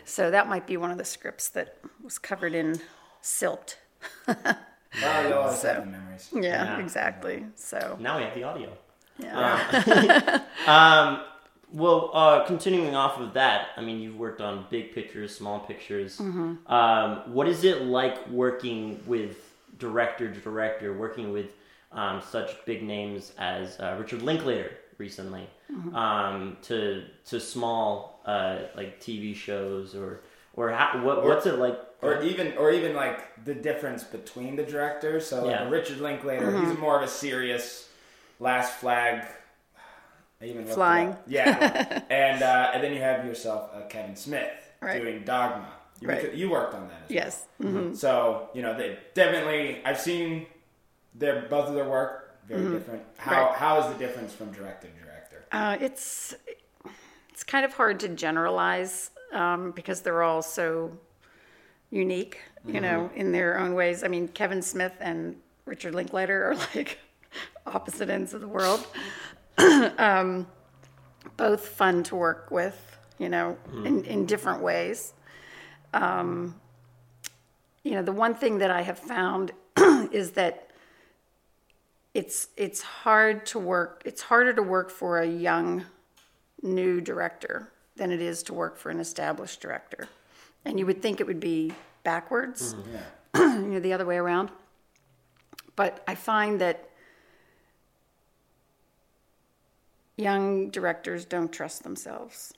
So 0.05 0.31
that 0.31 0.49
might 0.49 0.67
be 0.67 0.76
one 0.76 0.90
of 0.90 0.99
the 0.99 1.05
scripts 1.05 1.49
that 1.50 1.76
was 2.02 2.19
covered 2.19 2.55
in 2.55 2.81
silt. 3.20 3.79
Wow, 4.26 4.34
you 5.29 5.34
always 5.34 5.58
So- 5.61 5.75
have 5.75 5.84
the 5.84 5.90
memories. 5.90 6.31
Yeah, 6.32 6.40
Yeah. 6.40 6.79
exactly. 6.79 7.44
So, 7.55 7.96
Now 8.00 8.17
we 8.19 8.25
have 8.25 8.34
the 8.34 8.44
audio. 8.44 8.73
Yeah. 9.19 10.41
Um, 10.67 11.23
well, 11.73 12.10
uh, 12.13 12.44
continuing 12.44 12.94
off 12.94 13.19
of 13.19 13.32
that, 13.34 13.69
I 13.77 13.81
mean, 13.81 13.98
you've 14.01 14.17
worked 14.19 14.41
on 14.41 14.67
big 14.70 14.94
pictures, 14.94 15.34
small 15.34 15.58
pictures. 15.60 16.19
Mm-hmm. 16.19 16.70
Um, 16.72 17.32
what 17.32 17.48
is 17.48 17.65
it 17.65 17.82
like 17.82 18.29
working 18.29 19.01
with 19.06 19.39
director 19.79 20.31
to 20.32 20.39
director, 20.41 20.93
working 20.96 21.32
with 21.32 21.51
um, 21.93 22.20
such 22.31 22.65
big 22.67 22.82
names 22.82 23.32
as 23.39 23.81
uh, 23.81 23.96
Richard 23.98 24.22
Linklater 24.22 24.70
recently, 24.98 25.48
Mm-hmm. 25.72 25.96
um, 25.96 26.56
to 26.63 27.03
to 27.27 27.41
small 27.41 28.20
uh, 28.27 28.58
like 28.77 29.01
TV 29.01 29.34
shows 29.34 29.94
or 29.94 30.20
or 30.55 30.70
how, 30.70 31.03
what 31.03 31.25
what's 31.25 31.46
it 31.46 31.58
like? 31.58 31.79
Or 32.03 32.20
even, 32.22 32.53
or 32.58 32.70
even 32.72 32.94
like 32.94 33.44
the 33.44 33.55
difference 33.55 34.03
between 34.05 34.56
the 34.56 34.65
directors. 34.65 35.25
So 35.27 35.43
like 35.46 35.51
Yeah. 35.53 35.69
Richard 35.70 35.98
Linklater, 36.01 36.46
Mm-hmm. 36.53 36.69
he's 36.70 36.79
more 36.79 36.96
of 36.96 37.03
a 37.03 37.08
serious 37.08 37.89
Last 38.43 38.75
Flag. 38.81 39.25
Even 40.43 40.65
Flying. 40.67 41.17
Yeah, 41.29 42.03
and 42.11 42.43
uh, 42.43 42.72
and 42.75 42.82
then 42.82 42.93
you 42.93 43.01
have 43.01 43.25
yourself 43.25 43.70
uh, 43.72 43.82
Kevin 43.89 44.17
Smith 44.17 44.51
Right. 44.81 45.01
doing 45.01 45.22
Dogma. 45.25 45.69
You, 46.01 46.08
Right. 46.08 46.34
you 46.34 46.51
worked 46.51 46.75
on 46.75 46.89
that. 46.89 47.03
As 47.05 47.11
yes. 47.11 47.46
Well. 47.61 47.72
hmm 47.72 47.94
So 47.94 48.49
you 48.53 48.63
know 48.63 48.77
they 48.77 48.99
definitely. 49.15 49.81
I've 49.84 50.01
seen 50.01 50.46
their 51.15 51.43
both 51.49 51.69
of 51.69 51.75
their 51.75 51.89
work 51.89 52.34
very 52.49 52.69
different. 52.72 53.03
How 53.19 53.31
Mm-hmm. 53.32 53.44
Right. 53.51 53.56
how 53.56 53.81
is 53.82 53.93
the 53.93 53.99
difference 54.05 54.32
from 54.34 54.51
director 54.51 54.89
to 54.89 55.05
director? 55.05 55.44
Uh, 55.53 55.77
it's 55.81 56.34
it's 57.31 57.44
kind 57.44 57.65
of 57.65 57.72
hard 57.75 58.01
to 58.01 58.08
generalize 58.08 59.11
um, 59.32 59.70
because 59.70 60.01
they're 60.01 60.25
all 60.25 60.43
so 60.43 60.91
unique, 61.91 62.41
you 62.67 62.81
know, 62.81 63.11
in 63.15 63.31
their 63.31 63.61
own 63.61 63.75
ways. 63.75 64.03
I 64.03 64.08
mean, 64.08 64.27
Kevin 64.27 64.61
Smith 64.63 64.94
and 65.01 65.37
Richard 65.67 65.94
Linklater 65.94 66.51
are 66.51 66.56
like 66.75 66.99
opposite 67.67 68.10
ends 68.10 68.34
of 68.34 68.41
the 68.41 68.48
world. 68.48 68.86
um, 69.98 70.46
both 71.36 71.67
fun 71.69 72.03
to 72.05 72.17
work 72.17 72.51
with, 72.51 72.96
you 73.19 73.29
know, 73.29 73.56
in, 73.84 74.05
in 74.05 74.27
different 74.27 74.60
ways. 74.62 75.12
Um, 75.94 76.60
you 77.84 77.93
know, 77.93 78.03
the 78.03 78.12
one 78.12 78.34
thing 78.34 78.58
that 78.58 78.70
I 78.70 78.82
have 78.82 78.98
found 78.98 79.53
is 80.12 80.32
that 80.32 80.69
it's 82.15 82.48
it's 82.58 82.82
hard 82.82 83.46
to 83.46 83.58
work 83.58 84.03
it's 84.05 84.20
harder 84.20 84.53
to 84.53 84.62
work 84.62 84.91
for 84.91 85.20
a 85.20 85.27
young 85.27 85.82
new 86.62 87.01
director 87.01 87.72
than 87.96 88.12
it 88.12 88.20
is 88.20 88.43
to 88.43 88.53
work 88.53 88.77
for 88.77 88.91
an 88.91 89.01
established 89.01 89.62
director 89.62 90.06
and 90.67 90.79
you 90.79 90.84
would 90.84 91.01
think 91.01 91.20
it 91.22 91.27
would 91.27 91.41
be 91.41 91.72
backwards 92.05 92.74
Yeah. 92.93 93.55
you 93.56 93.69
know 93.69 93.81
the 93.81 93.94
other 93.94 94.05
way 94.05 94.19
around 94.19 94.51
but 95.74 96.05
i 96.06 96.15
find 96.15 96.60
that 96.60 96.91
young 100.22 100.70
directors 100.70 101.24
don't 101.24 101.52
trust 101.52 101.82
themselves 101.82 102.55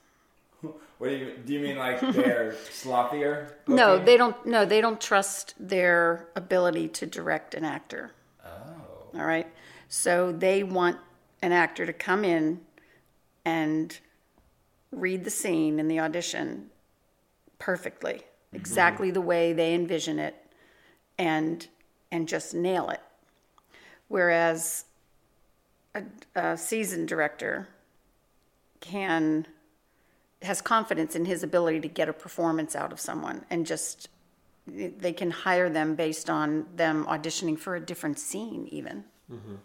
What 0.97 1.09
do 1.09 1.15
you 1.15 1.33
do? 1.45 1.53
You 1.53 1.59
mean 1.59 1.77
like 1.77 1.99
they're 1.99 2.55
sloppier? 2.69 3.51
No, 3.67 3.97
they 3.97 4.15
don't. 4.15 4.45
No, 4.45 4.65
they 4.65 4.79
don't 4.79 4.99
trust 4.99 5.53
their 5.59 6.29
ability 6.35 6.87
to 6.89 7.05
direct 7.05 7.53
an 7.53 7.65
actor. 7.65 8.13
Oh. 8.45 9.19
All 9.19 9.25
right. 9.25 9.47
So 9.89 10.31
they 10.31 10.63
want 10.63 10.97
an 11.41 11.51
actor 11.51 11.85
to 11.85 11.93
come 11.93 12.23
in 12.23 12.61
and 13.43 13.99
read 14.91 15.25
the 15.25 15.29
scene 15.29 15.79
in 15.79 15.87
the 15.89 15.99
audition 15.99 16.69
perfectly, 17.59 18.13
mm-hmm. 18.13 18.55
exactly 18.55 19.11
the 19.11 19.21
way 19.21 19.51
they 19.51 19.73
envision 19.73 20.17
it, 20.17 20.35
and 21.17 21.67
and 22.09 22.27
just 22.27 22.53
nail 22.53 22.89
it. 22.89 23.01
Whereas 24.07 24.84
a, 25.95 26.03
a 26.35 26.57
seasoned 26.57 27.07
director 27.07 27.67
can 28.81 29.47
has 30.41 30.61
confidence 30.61 31.15
in 31.15 31.25
his 31.25 31.41
ability 31.41 31.79
to 31.79 31.87
get 31.87 32.07
a 32.07 32.13
performance 32.13 32.75
out 32.75 32.91
of 32.91 32.99
someone 32.99 33.43
and 33.49 33.65
just 33.65 34.09
they 34.67 35.13
can 35.13 35.31
hire 35.31 35.69
them 35.69 35.95
based 35.95 36.29
on 36.29 36.65
them 36.75 37.05
auditioning 37.05 37.57
for 37.57 37.75
a 37.75 37.79
different 37.79 38.19
scene 38.19 38.67
even. 38.71 39.03
Mm-hmm. 39.31 39.55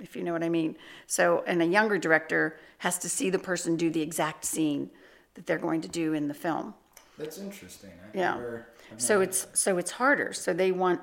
If 0.00 0.14
you 0.14 0.22
know 0.22 0.32
what 0.32 0.42
i 0.42 0.48
mean. 0.48 0.76
So 1.06 1.44
and 1.46 1.62
a 1.62 1.66
younger 1.66 1.98
director 1.98 2.58
has 2.78 2.98
to 2.98 3.08
see 3.08 3.30
the 3.30 3.38
person 3.38 3.76
do 3.76 3.90
the 3.90 4.02
exact 4.02 4.44
scene 4.44 4.90
that 5.34 5.46
they're 5.46 5.58
going 5.58 5.80
to 5.82 5.88
do 5.88 6.12
in 6.12 6.28
the 6.28 6.34
film. 6.34 6.74
That's 7.18 7.38
interesting. 7.38 7.90
I've 8.08 8.14
yeah. 8.14 8.34
never- 8.34 8.66
so 8.98 9.20
it's 9.20 9.46
so 9.52 9.78
it's 9.78 9.90
harder. 9.92 10.32
So 10.32 10.52
they 10.52 10.72
want 10.72 11.00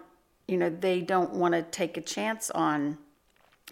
you 0.48 0.58
know 0.58 0.70
they 0.70 1.02
don't 1.02 1.34
want 1.34 1.54
to 1.54 1.62
take 1.64 1.98
a 1.98 2.02
chance 2.02 2.50
on 2.52 2.98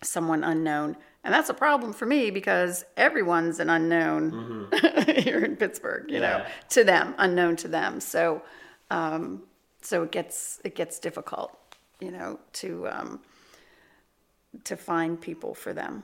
someone 0.02 0.44
unknown. 0.44 0.98
And 1.24 1.34
that's 1.34 1.50
a 1.50 1.54
problem 1.54 1.94
for 1.94 2.06
me 2.06 2.32
because 2.32 2.84
everyone's 2.98 3.60
an 3.60 3.70
unknown 3.70 4.68
here 5.08 5.44
in 5.44 5.56
pittsburgh 5.56 6.10
you 6.10 6.20
know 6.20 6.44
to 6.70 6.84
them 6.84 7.14
unknown 7.18 7.56
to 7.58 7.68
them. 7.68 8.00
So 8.00 8.42
um, 8.90 9.44
so 9.82 10.04
it 10.04 10.12
gets 10.12 10.60
it 10.64 10.76
gets 10.76 11.00
difficult 11.00 11.58
you 12.00 12.12
know 12.12 12.40
to 12.54 12.88
um, 12.88 13.20
to 14.64 14.76
find 14.76 15.20
people 15.22 15.54
for 15.54 15.74
them. 15.74 16.04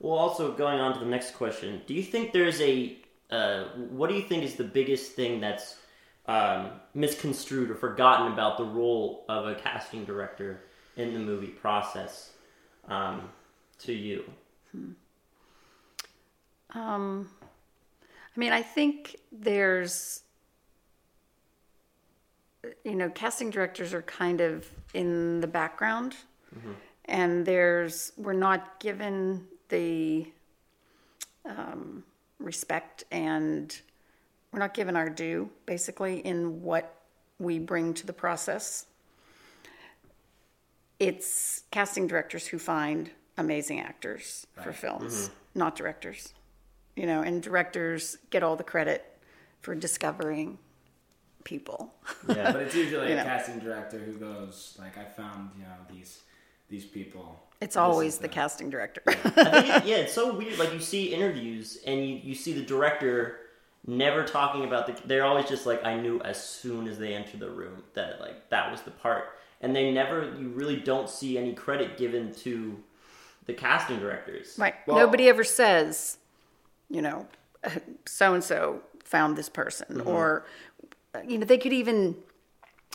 Well, 0.00 0.18
also 0.18 0.52
going 0.52 0.80
on 0.80 0.94
to 0.94 1.00
the 1.00 1.06
next 1.06 1.34
question, 1.34 1.80
do 1.86 1.94
you 1.94 2.02
think 2.02 2.32
there's 2.32 2.60
a 2.60 2.98
uh, 3.30 3.64
what 3.88 4.10
do 4.10 4.16
you 4.16 4.22
think 4.22 4.44
is 4.44 4.56
the 4.56 4.64
biggest 4.64 5.12
thing 5.12 5.40
that's 5.40 5.76
um, 6.26 6.72
misconstrued 6.92 7.70
or 7.70 7.74
forgotten 7.74 8.32
about 8.32 8.58
the 8.58 8.64
role 8.64 9.24
of 9.28 9.46
a 9.46 9.54
casting 9.54 10.04
director 10.04 10.60
in 10.96 11.14
the 11.14 11.18
movie 11.18 11.46
process 11.46 12.32
um, 12.88 13.28
to 13.80 13.92
you? 13.92 14.24
Um, 16.74 17.28
I 18.34 18.40
mean, 18.40 18.52
I 18.52 18.62
think 18.62 19.16
there's, 19.30 20.22
you 22.84 22.94
know, 22.94 23.10
casting 23.10 23.50
directors 23.50 23.92
are 23.92 24.02
kind 24.02 24.40
of 24.40 24.66
in 24.94 25.40
the 25.40 25.46
background, 25.46 26.16
and 27.04 27.44
there's 27.44 28.12
we're 28.16 28.32
not 28.32 28.80
given 28.80 29.46
the 29.68 30.30
um, 31.44 32.04
respect 32.38 33.04
and 33.10 33.80
we're 34.52 34.58
not 34.58 34.74
given 34.74 34.96
our 34.96 35.08
due, 35.08 35.50
basically, 35.66 36.18
in 36.20 36.62
what 36.62 36.94
we 37.38 37.58
bring 37.58 37.94
to 37.94 38.06
the 38.06 38.12
process. 38.12 38.86
It's 41.02 41.64
casting 41.70 42.06
directors 42.06 42.46
who 42.46 42.58
find 42.58 43.10
amazing 43.36 43.80
actors 43.80 44.46
for 44.62 44.72
films, 44.72 45.14
mm-hmm. 45.14 45.58
not 45.58 45.74
directors 45.74 46.32
you 46.96 47.06
know, 47.06 47.22
and 47.22 47.42
directors 47.42 48.18
get 48.30 48.42
all 48.42 48.56
the 48.56 48.64
credit 48.64 49.04
for 49.60 49.74
discovering 49.74 50.58
people. 51.44 51.94
Yeah. 52.28 52.52
But 52.52 52.62
it's 52.62 52.74
usually 52.74 53.12
You 53.12 53.18
a 53.18 53.22
casting 53.22 53.58
director 53.58 53.98
who 53.98 54.12
goes 54.12 54.76
like, 54.78 54.98
"I 54.98 55.04
found 55.04 55.50
you 55.56 55.64
know 55.64 55.70
these 55.90 56.22
these 56.68 56.84
people." 56.84 57.40
It's 57.60 57.76
always 57.76 58.18
the 58.18 58.28
casting 58.28 58.70
director. 58.70 59.02
It- 59.06 59.84
yeah, 59.84 59.96
it's 59.96 60.12
so 60.12 60.34
weird. 60.36 60.58
Like 60.58 60.72
you 60.72 60.80
see 60.80 61.14
interviews 61.14 61.78
and 61.86 62.00
you, 62.00 62.16
you 62.16 62.34
see 62.34 62.52
the 62.52 62.62
director 62.62 63.38
never 63.86 64.24
talking 64.24 64.64
about 64.64 64.86
the. 64.86 64.96
They're 65.06 65.24
always 65.24 65.48
just 65.48 65.64
like, 65.64 65.84
I 65.84 65.98
knew 65.98 66.20
as 66.22 66.42
soon 66.42 66.88
as 66.88 66.98
they 66.98 67.14
entered 67.14 67.40
the 67.40 67.50
room 67.50 67.84
that 67.94 68.20
like 68.20 68.50
that 68.50 68.70
was 68.70 68.82
the 68.82 68.90
part, 68.90 69.26
and 69.62 69.74
they 69.74 69.92
never. 69.92 70.34
You 70.38 70.48
really 70.48 70.76
don't 70.76 71.08
see 71.08 71.38
any 71.38 71.54
credit 71.54 71.96
given 71.96 72.34
to 72.36 72.76
the 73.46 73.54
casting 73.54 73.98
directors. 73.98 74.56
right. 74.58 74.74
Well- 74.86 74.98
Nobody 74.98 75.28
ever 75.28 75.44
says, 75.44 76.18
you 76.90 77.02
know, 77.02 77.26
so 78.06 78.34
and 78.34 78.44
so 78.44 78.82
found 79.04 79.36
this 79.36 79.48
person, 79.48 79.98
mm-hmm. 79.98 80.08
or, 80.08 80.46
you 81.26 81.38
know, 81.38 81.44
they 81.44 81.58
could 81.58 81.72
even 81.72 82.16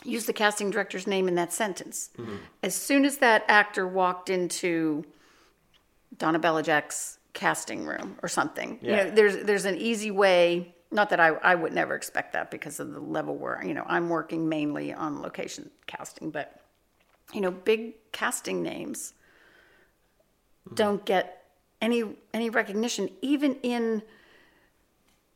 use 0.04 0.26
the 0.26 0.32
casting 0.32 0.70
director's 0.70 1.06
name 1.06 1.28
in 1.28 1.34
that 1.34 1.52
sentence. 1.52 2.10
Mm-hmm. 2.18 2.36
As 2.62 2.74
soon 2.74 3.04
as 3.04 3.18
that 3.18 3.44
actor 3.48 3.86
walked 3.86 4.30
into 4.30 5.04
Donna 6.16 6.38
Belajac's 6.38 7.18
casting 7.34 7.84
room 7.84 8.16
or 8.22 8.28
something, 8.28 8.78
you 8.82 8.90
know, 8.90 9.10
there's 9.10 9.44
there's 9.44 9.64
an 9.64 9.76
easy 9.76 10.10
way. 10.10 10.74
Not 10.90 11.10
that 11.10 11.20
I, 11.20 11.28
I 11.28 11.54
would 11.54 11.72
never 11.72 11.94
expect 11.94 12.32
that 12.32 12.50
because 12.50 12.80
of 12.80 12.92
the 12.92 13.00
level 13.00 13.36
where 13.36 13.62
you 13.64 13.74
know 13.74 13.84
I'm 13.86 14.08
working 14.08 14.48
mainly 14.48 14.92
on 14.92 15.20
location 15.20 15.70
casting, 15.86 16.30
but 16.30 16.62
you 17.32 17.40
know, 17.40 17.50
big 17.50 17.94
casting 18.12 18.62
names 18.62 19.14
don't 20.74 21.04
get 21.04 21.44
any 21.80 22.04
any 22.32 22.50
recognition, 22.50 23.10
even 23.22 23.54
in 23.62 24.02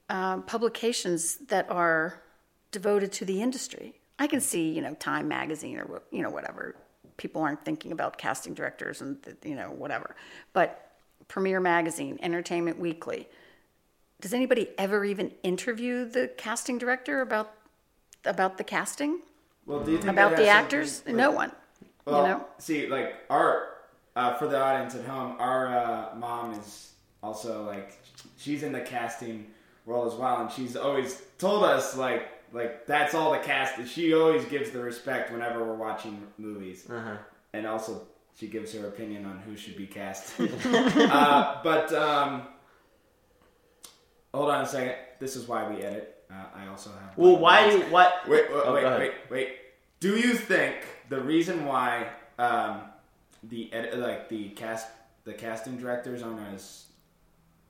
uh, 0.08 0.38
publications 0.38 1.36
that 1.48 1.70
are 1.70 2.22
devoted 2.70 3.12
to 3.12 3.24
the 3.24 3.40
industry. 3.42 3.94
I 4.18 4.26
can 4.26 4.40
see, 4.40 4.70
you 4.70 4.80
know, 4.80 4.94
Time 4.94 5.28
Magazine 5.28 5.78
or 5.78 6.02
you 6.10 6.22
know 6.22 6.30
whatever. 6.30 6.76
People 7.18 7.42
aren't 7.42 7.64
thinking 7.64 7.92
about 7.92 8.18
casting 8.18 8.54
directors 8.54 9.00
and 9.00 9.18
you 9.44 9.54
know 9.54 9.70
whatever, 9.70 10.16
but 10.52 10.92
Premiere 11.28 11.60
Magazine, 11.60 12.18
Entertainment 12.22 12.78
Weekly. 12.78 13.28
Does 14.22 14.32
anybody 14.32 14.68
ever 14.78 15.04
even 15.04 15.32
interview 15.42 16.04
the 16.08 16.28
casting 16.38 16.78
director 16.78 17.20
about 17.20 17.52
about 18.24 18.56
the 18.56 18.62
casting 18.64 19.20
Well, 19.66 19.80
do 19.80 19.90
you 19.90 19.98
think 19.98 20.10
about 20.10 20.36
the 20.36 20.46
actors? 20.48 20.92
something- 20.96 21.16
no 21.16 21.32
one. 21.32 21.50
Well, 22.04 22.22
you 22.22 22.28
know. 22.28 22.46
see, 22.58 22.86
like 22.86 23.16
our 23.28 23.68
uh, 24.14 24.34
for 24.34 24.46
the 24.46 24.58
audience 24.60 24.94
at 24.94 25.04
home, 25.04 25.36
our 25.40 25.66
uh, 25.76 26.14
mom 26.16 26.52
is 26.54 26.92
also 27.22 27.64
like 27.64 27.98
she's 28.38 28.62
in 28.62 28.72
the 28.72 28.80
casting 28.80 29.46
world 29.86 30.12
as 30.12 30.18
well, 30.18 30.40
and 30.40 30.50
she's 30.50 30.76
always 30.76 31.20
told 31.38 31.64
us 31.64 31.96
like 31.96 32.28
like 32.52 32.86
that's 32.86 33.14
all 33.14 33.32
the 33.32 33.38
cast. 33.40 33.84
She 33.88 34.14
always 34.14 34.44
gives 34.44 34.70
the 34.70 34.80
respect 34.80 35.32
whenever 35.32 35.64
we're 35.64 35.74
watching 35.74 36.22
movies, 36.38 36.88
Uh-huh. 36.88 37.16
and 37.54 37.66
also 37.66 38.02
she 38.38 38.46
gives 38.46 38.72
her 38.74 38.86
opinion 38.86 39.24
on 39.26 39.38
who 39.40 39.56
should 39.56 39.76
be 39.76 39.86
cast. 39.86 40.38
uh, 40.40 41.60
but 41.64 41.92
um, 41.92 42.42
hold 44.32 44.50
on 44.50 44.62
a 44.62 44.66
second. 44.66 44.94
This 45.20 45.36
is 45.36 45.46
why 45.48 45.68
we 45.68 45.82
edit. 45.82 46.24
Uh, 46.30 46.44
I 46.54 46.66
also 46.68 46.90
have. 46.90 47.16
Well, 47.16 47.36
why 47.36 47.68
do 47.70 47.80
what? 47.90 48.28
Wait, 48.28 48.50
wait, 48.50 48.62
Oh, 48.64 48.74
wait, 48.74 48.84
wait, 48.84 49.12
wait. 49.30 49.48
Do 50.00 50.16
you 50.16 50.34
think 50.34 50.76
the 51.08 51.20
reason 51.20 51.66
why 51.66 52.08
um, 52.38 52.82
the 53.42 53.72
ed- 53.72 53.98
like 53.98 54.28
the 54.28 54.48
cast 54.50 54.88
the 55.24 55.32
casting 55.32 55.76
directors 55.76 56.22
aren't 56.22 56.40
as 56.54 56.86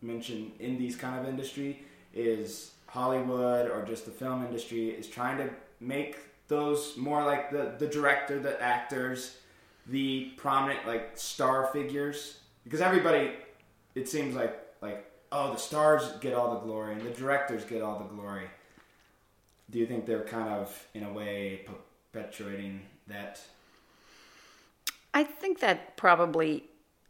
mentioned 0.00 0.52
in 0.58 0.78
these 0.78 0.96
kind 0.96 1.18
of 1.20 1.28
industry 1.28 1.82
is 2.14 2.72
Hollywood 2.86 3.70
or 3.70 3.84
just 3.84 4.04
the 4.04 4.10
film 4.10 4.44
industry 4.44 4.88
is 4.90 5.06
trying 5.06 5.38
to 5.38 5.50
make 5.80 6.16
those 6.48 6.96
more 6.96 7.24
like 7.24 7.50
the 7.50 7.74
the 7.78 7.86
director, 7.86 8.38
the 8.38 8.60
actors, 8.62 9.36
the 9.86 10.30
prominent 10.36 10.86
like 10.86 11.10
star 11.18 11.66
figures 11.72 12.38
because 12.64 12.80
everybody 12.80 13.32
it 13.94 14.08
seems 14.08 14.34
like 14.34 14.56
like 14.80 15.04
oh 15.32 15.52
the 15.52 15.58
stars 15.58 16.12
get 16.20 16.34
all 16.34 16.54
the 16.54 16.60
glory 16.60 16.92
and 16.92 17.02
the 17.02 17.10
directors 17.10 17.64
get 17.64 17.82
all 17.82 17.98
the 17.98 18.14
glory 18.14 18.46
do 19.70 19.78
you 19.78 19.86
think 19.86 20.06
they're 20.06 20.24
kind 20.24 20.48
of 20.48 20.86
in 20.94 21.02
a 21.02 21.12
way 21.12 21.66
perpetuating 22.12 22.82
that 23.08 23.40
I 25.14 25.24
think 25.24 25.60
that 25.60 25.96
probably 25.96 26.64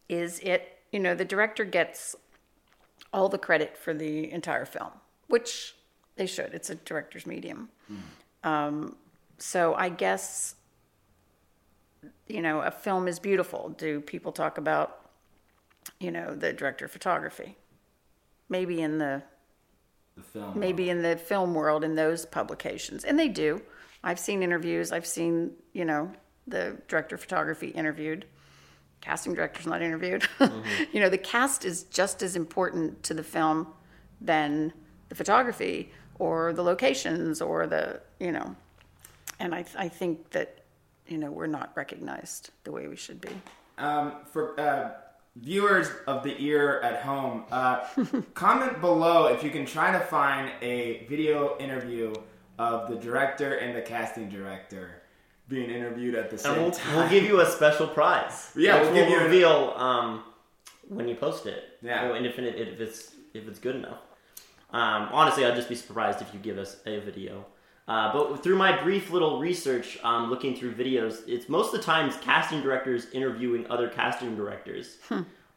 is 0.09 0.41
it. 0.41 0.79
You 0.91 1.01
know, 1.01 1.15
the 1.15 1.25
director 1.25 1.65
gets 1.65 2.17
all 3.13 3.29
the 3.29 3.39
credit 3.39 3.77
for 3.77 3.95
the 3.95 4.31
entire 4.31 4.65
film, 4.65 4.91
which 5.29 5.75
they 6.17 6.27
should. 6.27 6.53
It's 6.53 6.71
a 6.71 6.75
director's 6.75 7.27
medium. 7.27 7.69
Um, 8.45 8.97
so 9.39 9.75
I 9.75 9.89
guess, 9.89 10.57
you 12.27 12.43
know, 12.43 12.61
a 12.61 12.71
film 12.71 13.07
is 13.07 13.19
beautiful. 13.19 13.71
Do 13.71 14.01
people 14.01 14.33
talk 14.33 14.59
about, 14.59 15.09
you 16.01 16.11
know, 16.11 16.35
the 16.35 16.53
director 16.53 16.87
of 16.87 16.91
photography? 16.91 17.57
Maybe 18.53 18.81
in 18.81 18.99
the 18.99 19.23
the 20.15 20.23
film 20.23 20.59
maybe 20.59 20.91
in 20.91 21.01
the 21.01 21.17
film 21.17 21.55
world 21.55 21.83
in 21.83 21.95
those 21.95 22.27
publications 22.27 23.05
and 23.05 23.19
they 23.19 23.29
do. 23.29 23.63
I've 24.05 24.19
seen 24.19 24.43
interviews 24.43 24.93
i've 24.93 25.07
seen 25.07 25.53
you 25.73 25.85
know 25.85 26.13
the 26.47 26.77
director 26.87 27.15
of 27.15 27.23
photography 27.23 27.69
interviewed 27.69 28.27
casting 29.01 29.35
director's 29.35 29.67
not 29.67 29.83
interviewed. 29.83 30.27
You 30.93 31.01
know 31.01 31.09
the 31.09 31.19
cast 31.19 31.65
is 31.65 31.85
just 31.85 32.23
as 32.23 32.37
important 32.37 33.03
to 33.05 33.15
the 33.15 33.23
film 33.23 33.67
than 34.21 34.73
the 35.09 35.15
photography 35.15 35.91
or 36.19 36.53
the 36.53 36.63
locations 36.63 37.41
or 37.43 37.67
the 37.67 38.01
you 38.19 38.33
know. 38.33 38.55
And 39.41 39.55
i 39.55 39.65
i 39.77 39.89
think 39.89 40.31
that 40.31 40.61
you 41.09 41.19
know 41.19 41.31
we're 41.31 41.55
not 41.61 41.73
recognized 41.75 42.51
the 42.65 42.73
way 42.73 42.89
we 42.89 42.97
should 42.97 43.21
be. 43.21 43.35
Um, 43.79 44.13
for 44.33 44.59
uh, 44.61 44.91
viewers 45.37 45.89
of 46.07 46.23
the 46.23 46.35
ear 46.43 46.81
at 46.83 47.03
home, 47.03 47.45
uh, 47.51 47.81
comment 48.35 48.81
below 48.81 49.27
if 49.29 49.43
you 49.43 49.51
can 49.51 49.65
try 49.67 49.91
to 49.93 50.01
find 50.01 50.51
a 50.61 51.07
video 51.09 51.57
interview 51.59 52.13
of 52.59 52.89
the 52.89 52.97
director 52.97 53.55
and 53.55 53.75
the 53.77 53.81
casting 53.83 54.29
director 54.29 55.03
being 55.49 55.71
interviewed 55.71 56.15
at 56.15 56.31
the 56.31 56.39
same 56.39 56.53
And 56.53 56.63
we'll, 56.63 56.71
time. 56.71 56.97
we'll 56.97 57.09
give 57.09 57.25
you 57.25 57.41
a 57.41 57.47
special 57.47 57.87
prize. 57.87 58.51
Yeah, 58.55 58.81
we'll, 58.81 58.93
we'll 58.93 58.95
give 59.01 59.09
you 59.11 59.19
an- 59.19 59.25
reveal 59.25 59.75
um, 59.77 60.23
when 60.89 61.09
you 61.09 61.15
post 61.15 61.47
it. 61.47 61.79
Yeah. 61.83 62.13
and 62.15 62.27
if, 62.27 62.39
it, 62.39 62.55
if 62.59 62.81
it's 62.81 63.13
if 63.35 63.49
it's 63.49 63.59
good 63.59 63.77
enough. 63.77 63.99
Um, 64.71 65.09
honestly, 65.13 65.45
I'd 65.45 65.57
just 65.57 65.69
be 65.69 65.75
surprised 65.75 66.21
if 66.23 66.33
you 66.33 66.41
give 66.41 66.59
us 66.59 66.77
a 66.87 66.99
video. 67.01 67.45
Uh, 67.89 68.13
but 68.13 68.43
through 68.43 68.57
my 68.57 68.81
brief 68.81 69.11
little 69.11 69.41
research, 69.41 69.99
um, 70.05 70.31
looking 70.31 70.55
through 70.55 70.75
videos, 70.75 71.27
it's 71.27 71.49
most 71.49 71.75
of 71.75 71.81
the 71.81 71.85
times 71.85 72.17
casting 72.21 72.63
directors 72.63 73.07
interviewing 73.13 73.67
other 73.71 73.89
casting 73.89 74.37
directors, 74.37 74.99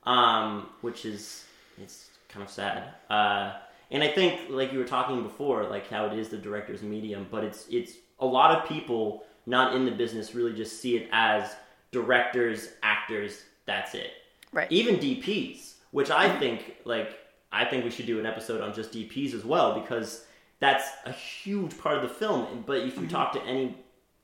um, 0.04 0.70
which 0.82 1.06
is 1.06 1.46
it's 1.82 2.10
kind 2.30 2.44
of 2.44 2.50
sad. 2.50 2.96
Uh, 3.10 3.54
and 3.92 4.02
I 4.04 4.08
think, 4.08 4.50
like 4.50 4.74
you 4.74 4.80
were 4.80 4.86
talking 4.86 5.22
before, 5.22 5.66
like 5.66 5.88
how 5.88 6.08
it 6.08 6.18
is 6.18 6.30
the 6.30 6.38
director's 6.38 6.82
medium, 6.82 7.28
but 7.30 7.44
it's 7.44 7.68
it's 7.70 7.94
a 8.20 8.26
lot 8.26 8.58
of 8.58 8.68
people 8.68 9.24
not 9.46 9.76
in 9.76 9.86
the 9.86 9.92
business 9.92 10.34
really 10.34 10.54
just 10.54 10.82
see 10.82 10.96
it 10.96 11.08
as 11.12 11.56
directors, 11.92 12.70
actors. 12.82 13.44
That's 13.66 13.94
it. 13.94 14.12
Right. 14.52 14.72
Even 14.72 14.96
DPs, 14.96 15.76
which 15.92 16.10
I 16.10 16.38
think 16.40 16.78
like 16.86 17.20
I 17.52 17.66
think 17.66 17.84
we 17.84 17.92
should 17.92 18.08
do 18.08 18.20
an 18.20 18.26
episode 18.26 18.62
on 18.62 18.74
just 18.74 18.92
DPs 18.92 19.34
as 19.34 19.46
well 19.46 19.80
because 19.80 20.26
that's 20.66 20.90
a 21.06 21.12
huge 21.12 21.78
part 21.78 21.96
of 21.98 22.02
the 22.04 22.10
film. 22.10 22.64
But 22.66 22.78
if 22.80 22.98
you 22.98 23.08
talk 23.08 23.34
to 23.34 23.42
any 23.44 23.78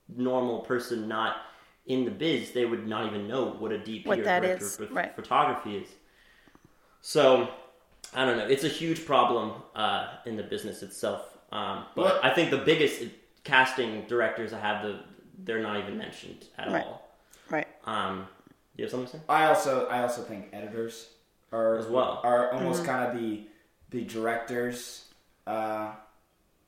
normal 0.07 0.60
person 0.62 1.07
not 1.07 1.38
in 1.86 2.05
the 2.05 2.12
biz, 2.12 2.51
they 2.51 2.65
would 2.65 2.88
not 2.88 3.05
even 3.07 3.27
know 3.27 3.45
what 3.60 3.71
a 3.71 3.77
DP 3.77 4.05
What 4.07 4.19
or 4.19 4.24
that 4.24 4.41
director 4.41 4.65
is, 4.65 4.79
of 4.79 4.91
right. 4.91 5.15
photography 5.15 5.77
is. 5.77 5.88
So 7.01 7.50
I 8.13 8.25
don't 8.25 8.38
know. 8.38 8.48
It's 8.48 8.63
a 8.63 8.67
huge 8.69 9.05
problem 9.05 9.53
uh, 9.75 10.07
in 10.25 10.36
the 10.36 10.43
business 10.43 10.81
itself. 10.83 11.38
Um, 11.51 11.86
but 11.95 12.05
Well- 12.05 12.19
I 12.24 12.29
think 12.31 12.50
the 12.51 12.57
biggest 12.57 13.03
casting 13.43 14.05
directors 14.07 14.53
I 14.53 14.60
have 14.60 14.83
the 14.83 15.00
they're 15.43 15.60
not 15.62 15.77
even 15.77 15.98
mentioned 15.98 16.45
at 16.60 16.67
Right. 16.71 16.86
all. 16.86 17.10
right 17.50 17.67
Um, 17.86 18.27
you 18.75 18.83
have 18.83 18.91
something 18.91 19.07
to 19.10 19.17
say? 19.17 19.24
I 19.27 19.45
also 19.45 19.88
I 19.88 20.01
also 20.03 20.21
think 20.21 20.50
editors 20.53 21.10
are 21.51 21.77
As 21.77 21.88
well. 21.88 22.21
are 22.24 22.51
almost 22.53 22.86
kind 22.86 23.03
of 23.10 23.19
the 23.19 23.48
the 23.89 24.03
directors. 24.05 25.05
Uh, 25.48 25.93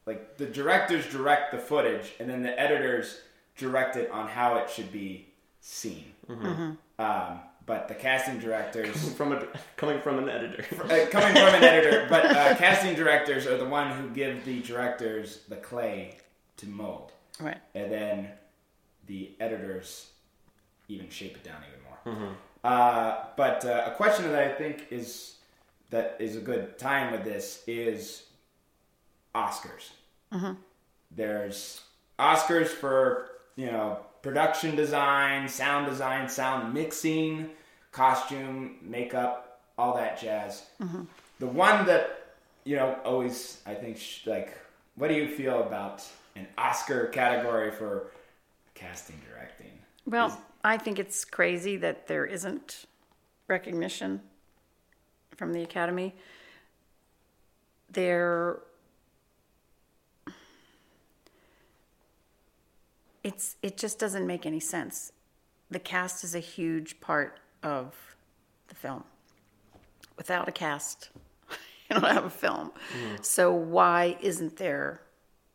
like 0.06 0.38
the 0.38 0.46
directors 0.46 1.06
direct 1.12 1.52
the 1.52 1.58
footage, 1.58 2.14
and 2.20 2.30
then 2.30 2.44
the 2.44 2.60
editors 2.60 3.22
direct 3.58 3.96
it 3.96 4.12
on 4.12 4.28
how 4.28 4.58
it 4.58 4.70
should 4.70 4.92
be 4.92 5.28
seen. 5.62 6.06
Um, 7.00 7.40
but 7.66 7.88
the 7.88 7.96
casting 7.96 8.40
directors, 8.40 9.14
From 9.14 9.32
a 9.32 9.48
coming 9.78 10.02
from 10.02 10.20
an 10.20 10.30
editor. 10.30 10.66
uh, 10.84 11.08
coming 11.10 11.34
from 11.34 11.56
an 11.56 11.64
editor, 11.64 12.08
but 12.10 12.26
uh, 12.26 12.56
casting 12.56 12.96
directors 12.96 13.48
are 13.48 13.58
the 13.58 13.66
one 13.66 13.92
who 13.92 14.10
give 14.10 14.44
the 14.46 14.62
directors 14.62 15.40
the 15.48 15.56
clay 15.56 16.18
to 16.58 16.68
mold, 16.68 17.12
right 17.40 17.58
and 17.74 17.92
then 17.92 18.28
the 19.08 19.32
editors 19.40 20.10
even 20.90 21.10
shape 21.10 21.36
it 21.36 21.44
down 21.44 21.58
even 21.70 22.16
more. 22.16 22.36
Uh, 22.64 23.26
but 23.38 23.66
uh, 23.66 23.84
a 23.88 23.92
question 23.92 24.30
that 24.32 24.44
I 24.44 24.54
think 24.54 24.88
is 24.90 25.36
that 25.90 26.18
is 26.20 26.36
a 26.36 26.42
good 26.42 26.78
time 26.78 27.12
with 27.12 27.24
this 27.24 27.64
is 27.68 28.24
Oscars. 29.36 29.92
Uh-huh. 30.32 30.54
There's 31.12 31.82
Oscars 32.20 32.68
for 32.68 33.30
you 33.56 33.68
know 33.68 34.00
production 34.22 34.76
design, 34.76 35.48
sound 35.48 35.88
design, 35.88 36.30
sound 36.30 36.74
mixing, 36.74 37.50
costume, 37.92 38.78
makeup, 38.82 39.62
all 39.78 39.96
that 39.96 40.20
jazz. 40.20 40.66
Uh-huh. 40.82 41.04
The 41.40 41.48
one 41.48 41.86
that 41.86 42.36
you 42.64 42.76
know 42.76 42.98
always 43.04 43.62
I 43.66 43.74
think 43.74 44.00
like 44.26 44.58
what 44.96 45.08
do 45.08 45.16
you 45.16 45.28
feel 45.28 45.62
about 45.64 46.04
an 46.36 46.48
Oscar 46.58 47.08
category 47.08 47.72
for 47.72 48.12
casting 48.76 49.20
directing? 49.30 49.72
Well, 50.06 50.40
I 50.64 50.78
think 50.78 51.00
it's 51.00 51.26
crazy 51.26 51.78
that 51.78 52.08
there 52.08 52.26
isn't 52.26 52.86
recognition 53.48 54.22
from 55.36 55.54
the 55.54 55.64
Academy. 55.64 56.16
There, 57.92 58.60
it's 63.24 63.56
it 63.62 63.78
just 63.78 64.00
doesn't 64.00 64.28
make 64.28 64.46
any 64.46 64.60
sense. 64.60 65.12
The 65.72 65.80
cast 65.80 66.24
is 66.24 66.36
a 66.36 66.40
huge 66.40 67.00
part 67.02 67.40
of 67.62 67.96
the 68.68 68.76
film. 68.76 69.04
Without 70.18 70.48
a 70.48 70.52
cast, 70.52 71.10
you 71.50 72.00
don't 72.00 72.04
have 72.04 72.26
a 72.26 72.30
film. 72.30 72.72
Hmm. 72.92 73.16
So 73.22 73.52
why 73.52 74.18
isn't 74.22 74.58
there 74.58 75.02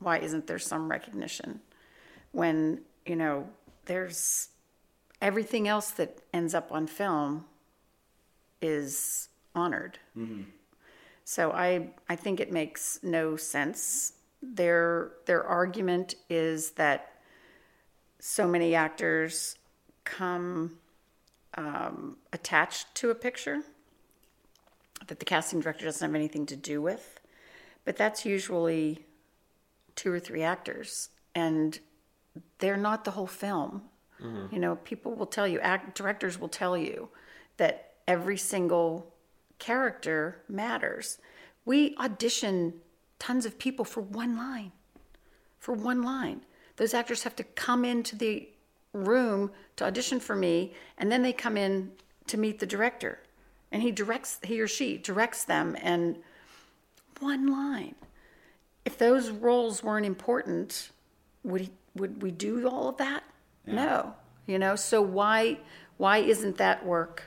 why 0.01 0.19
isn't 0.19 0.47
there 0.47 0.59
some 0.59 0.89
recognition 0.89 1.61
when 2.33 2.81
you 3.07 3.17
know 3.17 3.49
there's 3.87 4.49
everything 5.21 5.67
else 5.67 5.91
that 5.93 6.19
ends 6.33 6.55
up 6.55 6.71
on 6.71 6.87
film 6.87 7.45
is 8.61 9.29
honored 9.55 9.99
mm-hmm. 10.17 10.43
so 11.25 11.51
i 11.53 11.89
i 12.09 12.15
think 12.15 12.41
it 12.41 12.53
makes 12.53 13.01
no 13.03 13.37
sense 13.37 14.13
their 14.43 15.13
their 15.27 15.43
argument 15.45 16.15
is 16.31 16.73
that 16.73 17.18
so 18.19 18.47
many 18.47 18.75
actors 18.75 19.57
come 20.05 20.79
um, 21.55 22.17
attached 22.33 22.95
to 22.97 23.11
a 23.11 23.15
picture 23.15 23.63
that 25.07 25.19
the 25.19 25.25
casting 25.25 25.61
director 25.61 25.85
doesn't 25.85 26.07
have 26.07 26.15
anything 26.15 26.47
to 26.47 26.57
do 26.57 26.83
with. 26.83 27.21
But 27.85 27.97
that's 27.97 28.25
usually 28.25 29.05
two 29.95 30.13
or 30.13 30.21
three 30.21 30.43
actors 30.43 31.11
and 31.35 31.79
they're 32.59 32.77
not 32.77 33.05
the 33.05 33.13
whole 33.13 33.27
film. 33.27 33.83
You 34.53 34.59
know 34.59 34.77
people 34.77 35.15
will 35.15 35.27
tell 35.27 35.47
you 35.47 35.61
act 35.61 35.97
directors 35.97 36.39
will 36.41 36.49
tell 36.49 36.77
you 36.77 37.09
that 37.57 37.93
every 38.09 38.37
single 38.37 39.15
character 39.59 40.43
matters. 40.49 41.19
We 41.65 41.95
audition 41.99 42.75
tons 43.19 43.47
of 43.47 43.59
people 43.59 43.85
for 43.85 44.01
one 44.01 44.37
line 44.37 44.73
for 45.59 45.73
one 45.73 46.03
line 46.03 46.41
those 46.79 46.95
actors 46.95 47.23
have 47.23 47.37
to 47.37 47.45
come 47.45 47.85
into 47.85 48.17
the 48.17 48.49
room 48.93 49.53
to 49.77 49.85
audition 49.85 50.19
for 50.19 50.35
me 50.35 50.73
and 50.97 51.13
then 51.13 51.23
they 51.23 51.33
come 51.33 51.57
in 51.57 51.93
to 52.27 52.37
meet 52.37 52.59
the 52.59 52.67
director 52.67 53.21
and 53.71 53.83
he 53.83 53.93
directs 53.93 54.41
he 54.43 54.61
or 54.61 54.67
she 54.67 54.97
directs 54.97 55.45
them 55.45 55.77
and 55.83 56.17
one 57.21 57.47
line 57.47 57.95
if 58.89 58.97
those 58.97 59.29
roles 59.29 59.85
weren't 59.85 60.07
important, 60.07 60.93
would 61.45 61.61
he, 61.61 61.71
would 61.95 62.23
we 62.23 62.31
do 62.31 62.67
all 62.67 62.89
of 62.89 62.97
that? 62.97 63.23
No, 63.67 64.15
you 64.47 64.59
know. 64.59 64.77
So 64.77 65.03
why 65.03 65.59
why 65.99 66.19
isn't 66.19 66.57
that 66.57 66.87
work? 66.87 67.25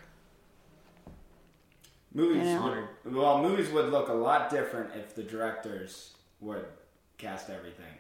Movies, 2.16 2.48
You 2.48 2.56
know? 2.56 2.88
Well, 3.06 3.44
movies 3.44 3.70
would 3.70 3.92
look 3.92 4.10
a 4.10 4.14
lot 4.14 4.50
different 4.50 4.90
if 4.96 5.14
the 5.14 5.22
directors 5.22 6.16
would 6.40 6.66
cast 7.20 7.52
everything. 7.52 7.94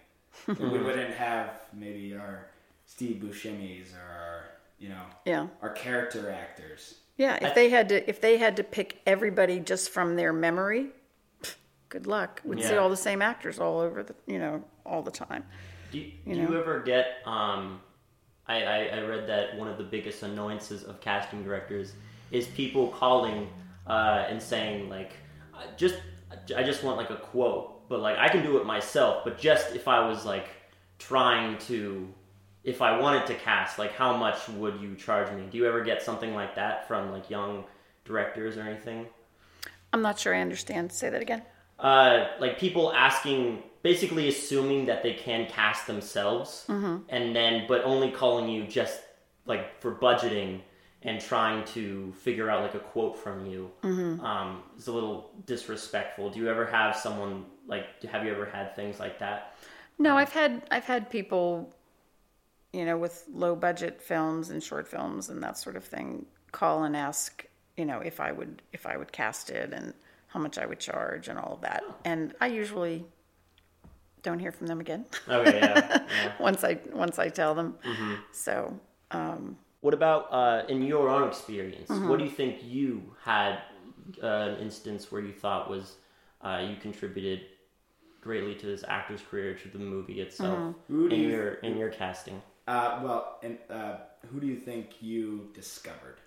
Then 0.47 0.71
we 0.71 0.79
wouldn't 0.79 1.13
have 1.15 1.51
maybe 1.73 2.13
our 2.15 2.47
Steve 2.85 3.21
Buscemi's 3.23 3.93
or 3.93 4.01
our, 4.11 4.43
you 4.79 4.89
know, 4.89 5.03
Yeah, 5.25 5.47
our 5.61 5.69
character 5.71 6.29
actors. 6.31 6.95
yeah. 7.17 7.37
If 7.45 7.53
they 7.55 7.69
had 7.69 7.89
to 7.89 8.09
if 8.09 8.19
they 8.21 8.37
had 8.37 8.57
to 8.57 8.63
pick 8.63 9.01
everybody 9.05 9.59
just 9.59 9.89
from 9.89 10.15
their 10.15 10.33
memory, 10.33 10.87
pff, 11.43 11.55
good 11.89 12.07
luck. 12.07 12.41
We'd 12.43 12.63
see 12.63 12.75
all 12.77 12.89
the 12.89 12.97
same 12.97 13.21
actors 13.21 13.59
all 13.59 13.79
over 13.79 14.03
the 14.03 14.15
you 14.27 14.39
know 14.39 14.63
all 14.85 15.01
the 15.03 15.11
time. 15.11 15.43
Do 15.91 15.97
you, 15.99 16.11
You 16.25 16.35
do 16.35 16.41
know? 16.43 16.49
you 16.51 16.59
ever 16.59 16.79
get? 16.79 17.17
Um, 17.25 17.81
I, 18.47 18.63
I, 18.63 18.77
I 18.97 19.01
read 19.03 19.27
that 19.27 19.57
one 19.57 19.67
of 19.67 19.77
the 19.77 19.83
biggest 19.83 20.23
annoyances 20.23 20.83
of 20.83 20.99
casting 21.01 21.43
directors 21.43 21.93
is 22.31 22.47
people 22.47 22.87
calling 22.89 23.47
uh, 23.87 24.25
and 24.29 24.41
saying 24.41 24.89
like, 24.89 25.11
"I 25.53 25.65
just 25.77 25.95
I 26.55 26.63
just 26.63 26.83
want 26.83 26.97
like 26.97 27.09
a 27.11 27.17
quote, 27.17 27.70
but 27.91 27.99
like 28.07 28.17
I 28.17 28.27
can 28.33 28.41
do 28.43 28.57
it 28.59 28.65
myself. 28.65 29.23
But 29.25 29.37
just 29.37 29.75
if 29.75 29.85
I 29.87 29.99
was 30.09 30.25
like 30.25 30.47
trying 30.97 31.57
to, 31.69 32.07
if 32.63 32.81
I 32.81 32.91
wanted 32.99 33.27
to 33.27 33.35
cast, 33.35 33.77
like 33.77 33.93
how 33.93 34.11
much 34.25 34.39
would 34.49 34.79
you 34.81 34.95
charge 34.95 35.29
me? 35.37 35.43
Do 35.51 35.57
you 35.59 35.65
ever 35.67 35.81
get 35.83 36.01
something 36.01 36.33
like 36.33 36.55
that 36.55 36.87
from 36.87 37.11
like 37.11 37.29
young 37.29 37.65
directors 38.05 38.57
or 38.57 38.61
anything? 38.61 39.05
I'm 39.93 40.01
not 40.01 40.17
sure 40.17 40.33
I 40.33 40.41
understand. 40.41 40.91
Say 40.91 41.09
that 41.09 41.21
again. 41.21 41.43
uh, 41.79 42.27
like 42.39 42.57
people 42.59 42.93
asking, 42.93 43.63
basically 43.83 44.27
assuming 44.29 44.85
that 44.85 45.03
they 45.03 45.13
can 45.13 45.47
cast 45.49 45.85
themselves, 45.87 46.65
Mm-hmm. 46.69 46.95
and 47.09 47.35
then 47.35 47.65
but 47.67 47.83
only 47.83 48.09
calling 48.11 48.47
you 48.49 48.65
just 48.65 48.99
like 49.45 49.81
for 49.81 49.91
budgeting 49.93 50.61
and 51.03 51.19
trying 51.19 51.65
to 51.65 52.13
figure 52.13 52.49
out 52.49 52.61
like 52.61 52.75
a 52.75 52.79
quote 52.79 53.17
from 53.17 53.45
you 53.45 53.71
mm-hmm. 53.83 54.23
um, 54.23 54.61
is 54.77 54.87
a 54.87 54.91
little 54.91 55.31
disrespectful. 55.45 56.29
Do 56.29 56.39
you 56.39 56.49
ever 56.49 56.65
have 56.65 56.95
someone 56.95 57.45
like? 57.67 58.03
Have 58.03 58.23
you 58.25 58.31
ever 58.31 58.45
had 58.45 58.75
things 58.75 58.99
like 58.99 59.19
that? 59.19 59.55
No, 59.97 60.11
um, 60.11 60.17
I've 60.17 60.31
had 60.31 60.63
I've 60.69 60.85
had 60.85 61.09
people, 61.09 61.73
you 62.71 62.85
know, 62.85 62.97
with 62.97 63.25
low 63.31 63.55
budget 63.55 64.01
films 64.01 64.49
and 64.49 64.61
short 64.63 64.87
films 64.87 65.29
and 65.29 65.41
that 65.43 65.57
sort 65.57 65.75
of 65.75 65.83
thing, 65.83 66.25
call 66.51 66.83
and 66.83 66.95
ask, 66.95 67.45
you 67.77 67.85
know, 67.85 67.99
if 67.99 68.19
I 68.19 68.31
would 68.31 68.61
if 68.71 68.85
I 68.85 68.97
would 68.97 69.11
cast 69.11 69.49
it 69.49 69.73
and 69.73 69.93
how 70.27 70.39
much 70.39 70.57
I 70.57 70.65
would 70.65 70.79
charge 70.79 71.27
and 71.27 71.37
all 71.37 71.53
of 71.53 71.61
that. 71.61 71.83
Oh. 71.85 71.95
And 72.05 72.33
I 72.39 72.47
usually 72.47 73.05
don't 74.23 74.39
hear 74.39 74.51
from 74.51 74.67
them 74.67 74.79
again 74.79 75.03
Okay, 75.27 75.57
yeah. 75.57 76.03
yeah. 76.23 76.31
once 76.39 76.63
I 76.63 76.77
once 76.93 77.17
I 77.17 77.29
tell 77.29 77.55
them. 77.55 77.75
Mm-hmm. 77.83 78.13
So 78.31 78.79
um, 79.09 79.57
What 79.81 79.93
about 79.93 80.31
uh, 80.31 80.63
in 80.69 80.83
your 80.83 81.09
own 81.09 81.27
experience? 81.27 81.89
Mm-hmm. 81.89 82.07
What 82.07 82.19
do 82.19 82.25
you 82.25 82.31
think 82.31 82.63
you 82.63 83.15
had 83.23 83.59
uh, 84.21 84.27
an 84.27 84.59
instance 84.59 85.11
where 85.11 85.21
you 85.21 85.33
thought 85.33 85.69
was 85.69 85.95
uh, 86.41 86.63
you 86.69 86.75
contributed 86.77 87.41
greatly 88.21 88.53
to 88.55 88.65
this 88.67 88.83
actor's 88.87 89.21
career, 89.21 89.55
to 89.55 89.67
the 89.67 89.79
movie 89.79 90.21
itself, 90.21 90.59
Mm-hmm. 90.91 91.11
In 91.11 91.19
you- 91.19 91.29
your 91.29 91.53
in 91.55 91.77
your 91.77 91.89
casting? 91.89 92.41
Uh, 92.67 92.99
well, 93.03 93.39
and 93.41 93.57
uh, 93.71 93.95
who 94.31 94.39
do 94.39 94.45
you 94.45 94.55
think 94.55 95.01
you 95.01 95.49
discovered 95.53 96.17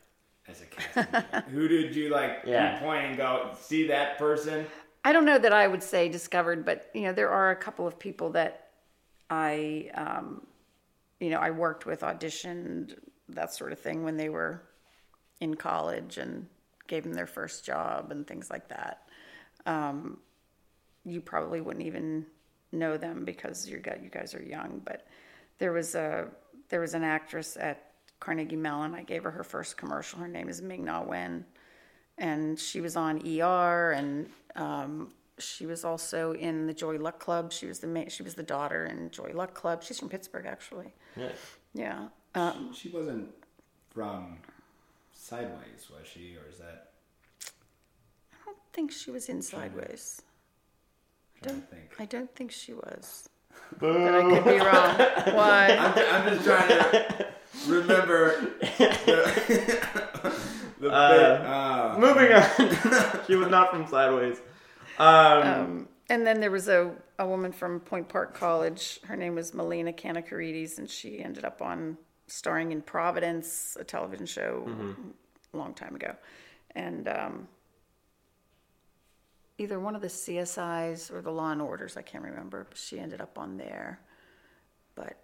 as 0.49 0.61
a 0.61 0.67
casting? 0.67 1.43
who 1.53 1.69
did 1.69 1.95
you 1.95 2.11
like 2.11 2.43
Yeah. 2.45 2.81
point 2.81 3.05
and 3.07 3.17
go 3.17 3.53
see 3.59 3.87
that 3.87 4.19
person? 4.19 4.67
I 5.05 5.13
don't 5.13 5.25
know 5.25 5.39
that 5.39 5.53
I 5.53 5.69
would 5.69 5.83
say 5.83 6.09
discovered, 6.09 6.65
but 6.65 6.91
you 6.93 7.03
know, 7.03 7.13
there 7.13 7.31
are 7.31 7.51
a 7.53 7.57
couple 7.57 7.87
of 7.87 7.99
people 8.01 8.31
that 8.31 8.71
I, 9.31 9.91
um, 9.95 10.45
you 11.21 11.31
know, 11.31 11.39
I 11.39 11.51
worked 11.51 11.87
with, 11.87 12.01
auditioned, 12.01 12.97
that 13.29 13.55
sort 13.55 13.73
of 13.73 13.79
thing 13.79 14.05
when 14.05 14.17
they 14.17 14.29
were 14.29 14.63
in 15.41 15.55
college 15.55 16.19
and 16.19 16.47
gave 16.87 17.05
them 17.05 17.15
their 17.15 17.27
first 17.27 17.65
job 17.65 18.11
and 18.11 18.27
things 18.27 18.51
like 18.51 18.69
that. 18.69 19.09
Um, 19.67 20.19
you 21.05 21.21
probably 21.21 21.61
wouldn't 21.61 21.85
even 21.87 22.27
know 22.73 22.97
them 22.97 23.25
because 23.25 23.69
you 23.69 23.79
guys, 23.79 24.01
you 24.03 24.11
guys 24.11 24.35
are 24.35 24.43
young, 24.43 24.81
but 24.85 25.07
there 25.59 25.73
was 25.73 25.95
a 25.95 26.29
there 26.69 26.81
was 26.81 26.95
an 26.95 27.05
actress 27.05 27.57
at 27.59 27.93
Carnegie 28.21 28.57
Mellon. 28.57 28.95
I 28.95 29.03
gave 29.03 29.23
her 29.25 29.31
her 29.31 29.45
first 29.45 29.77
commercial. 29.77 30.19
Her 30.19 30.29
name 30.29 30.49
is 30.49 30.63
Ming 30.63 30.85
Na 30.85 31.03
Wen 31.03 31.45
and 32.19 32.59
she 32.59 32.81
was 32.81 32.97
on 32.97 33.21
ER, 33.27 33.93
and 33.93 34.29
um, 34.57 35.13
she 35.39 35.67
was 35.67 35.85
also 35.85 36.33
in 36.33 36.67
the 36.67 36.75
Joy 36.75 36.97
Luck 36.97 37.19
Club. 37.19 37.53
She 37.53 37.67
was 37.67 37.81
the 37.81 37.87
ma- 37.87 38.09
she 38.09 38.23
was 38.23 38.35
the 38.35 38.43
daughter 38.43 38.87
in 38.87 39.11
Joy 39.11 39.33
Luck 39.35 39.55
Club. 39.55 39.83
She's 39.83 39.99
from 39.99 40.09
Pittsburgh, 40.09 40.47
actually. 40.47 40.95
Yeah. 41.17 41.33
Yeah, 41.75 42.09
um, 42.35 42.73
She 42.75 42.89
wasn't 42.89 43.29
from 43.91 44.39
Sideways, 45.13 45.89
was 45.91 46.07
she, 46.07 46.37
or 46.37 46.49
is 46.51 46.59
that? 46.59 46.91
I 48.33 48.47
don't 48.47 48.59
think 48.73 48.91
she 48.93 49.11
was 49.11 49.29
in 49.29 49.43
Sideways. 49.43 50.23
I'm 51.37 51.49
trying 51.49 51.61
to 51.61 51.67
think. 51.69 51.91
I 51.99 52.05
don't 52.07 52.35
think 52.35 52.51
she 52.51 52.73
was, 52.75 53.29
but 53.79 53.91
I 53.97 54.23
could 54.23 54.45
be 54.45 54.59
wrong. 54.59 55.35
Why? 55.37 55.77
I'm, 55.79 56.25
I'm 56.27 56.35
just 56.35 56.45
trying 56.45 56.69
to 56.69 57.27
remember 57.69 58.41
the, 58.61 60.35
the 60.81 60.91
Uh, 60.91 61.11
bit. 61.11 61.47
Uh, 61.47 61.97
Moving 61.99 62.33
on. 62.33 63.21
she 63.27 63.37
was 63.37 63.49
not 63.49 63.71
from 63.71 63.87
Sideways. 63.87 64.39
Um, 64.99 65.43
Um, 65.43 65.89
and 66.11 66.27
then 66.27 66.41
there 66.41 66.51
was 66.51 66.69
a, 66.69 66.93
a 67.19 67.27
woman 67.27 67.51
from 67.53 67.81
Point 67.81 68.09
Park 68.09 68.35
College. 68.35 69.01
Her 69.05 69.17
name 69.17 69.35
was 69.35 69.55
Melina 69.55 69.93
Kanakaredes, 69.93 70.79
and 70.79 70.89
she 70.91 71.19
ended 71.21 71.45
up 71.45 71.63
on 71.63 71.97
starring 72.27 72.73
in 72.73 72.83
Providence, 72.83 73.77
a 73.79 73.85
television 73.85 74.27
show 74.27 74.69
a 75.53 75.57
long 75.57 75.75
time 75.75 75.95
ago. 75.95 76.15
And 76.75 77.09
um, 77.09 77.49
either 79.59 79.79
one 79.79 79.95
of 79.95 80.03
the 80.03 80.09
CSIs 80.09 81.13
or 81.13 81.21
the 81.21 81.31
Law 81.31 81.53
and 81.53 81.63
Orders, 81.63 81.97
I 81.97 82.03
can't 82.03 82.25
remember, 82.25 82.67
she 82.75 82.99
ended 82.99 83.21
up 83.21 83.39
on 83.39 83.57
there. 83.57 84.01
But 84.95 85.17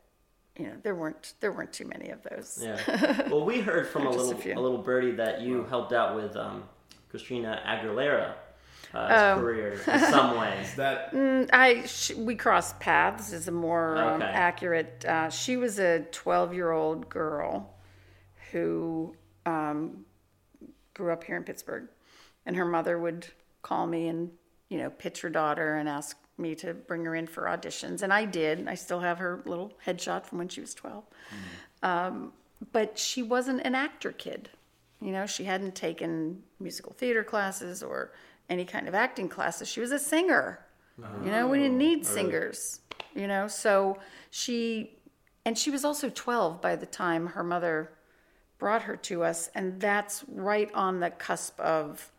you 0.57 0.67
know, 0.67 0.75
there 0.83 0.95
weren't 0.95 1.35
there 1.41 1.53
weren't 1.53 1.73
too 1.73 1.87
many 1.87 2.11
of 2.11 2.23
those. 2.23 2.61
yeah. 2.63 3.29
Well, 3.31 3.45
we 3.45 3.61
heard 3.61 3.89
from 3.89 4.07
a 4.07 4.13
Just 4.13 4.19
a 4.33 4.37
little 4.37 4.59
a 4.59 4.63
little 4.63 4.83
birdie 4.83 5.13
that 5.13 5.41
you 5.41 5.65
helped 5.65 5.93
out 5.93 6.17
with 6.17 6.37
um, 6.37 6.65
Christina 7.09 7.63
Aguilera. 7.67 8.35
Uh, 8.95 9.35
Oh. 9.37 9.41
career 9.41 9.73
in 9.87 10.01
some 10.01 10.39
ways. 10.39 10.69
is 10.71 10.75
that 10.77 11.11
I 11.53 11.85
sh- 11.87 12.15
we 12.15 12.35
crossed 12.35 12.81
paths 12.81 13.33
is 13.33 13.47
a 13.49 13.53
more 13.53 13.97
um, 13.99 14.23
accurate. 14.23 15.05
Uh, 15.07 15.29
she 15.31 15.57
was 15.57 15.79
a 15.79 16.01
12 16.11 16.55
year 16.55 16.71
old 16.73 17.09
girl 17.09 17.75
who 18.53 19.15
um, 19.47 20.05
grew 20.95 21.13
up 21.13 21.25
here 21.25 21.37
in 21.37 21.45
Pittsburgh, 21.45 21.89
and 22.47 22.57
her 22.57 22.65
mother 22.65 22.99
would 22.99 23.27
call 23.63 23.87
me 23.87 24.09
and 24.09 24.31
you 24.69 24.79
know 24.79 24.91
pitch 24.91 25.21
her 25.21 25.31
daughter 25.31 25.77
and 25.77 25.89
ask 25.89 26.17
me 26.39 26.55
to 26.57 26.73
bring 26.75 27.05
her 27.05 27.15
in 27.15 27.27
for 27.27 27.45
auditions, 27.45 28.03
and 28.03 28.13
I 28.13 28.25
did. 28.25 28.67
I 28.67 28.75
still 28.75 29.01
have 29.01 29.19
her 29.19 29.43
little 29.45 29.73
headshot 29.87 30.25
from 30.27 30.39
when 30.39 30.49
she 30.49 30.61
was 30.61 30.75
12, 30.75 31.05
um, 31.83 32.33
but 32.73 32.99
she 32.99 33.23
wasn't 33.23 33.61
an 33.65 33.75
actor 33.75 34.13
kid. 34.13 34.49
You 35.03 35.13
know, 35.13 35.27
she 35.27 35.45
hadn't 35.45 35.75
taken 35.75 36.43
musical 36.59 36.93
theater 36.93 37.25
classes 37.25 37.83
or 37.83 38.13
any 38.51 38.65
kind 38.65 38.89
of 38.89 38.95
acting 38.95 39.29
classes. 39.29 39.69
She 39.69 39.81
was 39.81 39.93
a 39.93 39.99
singer. 39.99 40.61
You 41.25 41.31
know, 41.31 41.49
we 41.49 41.59
didn't 41.59 41.77
oh, 41.77 41.79
need 41.79 42.05
singers. 42.05 42.81
You 43.15 43.27
know, 43.27 43.49
so 43.49 43.99
she, 44.31 44.99
and 45.47 45.57
she 45.57 45.71
was 45.71 45.85
also 45.85 46.11
12 46.11 46.61
by 46.61 46.77
the 46.77 46.85
time 46.85 47.29
her 47.29 47.43
mother 47.43 47.93
brought 48.59 48.83
her 48.83 48.97
to 48.97 49.25
us. 49.25 49.49
And 49.55 49.81
that's 49.81 50.25
right 50.29 50.71
on 50.75 51.01
the 51.01 51.11
cusp 51.11 51.59
of 51.59 52.13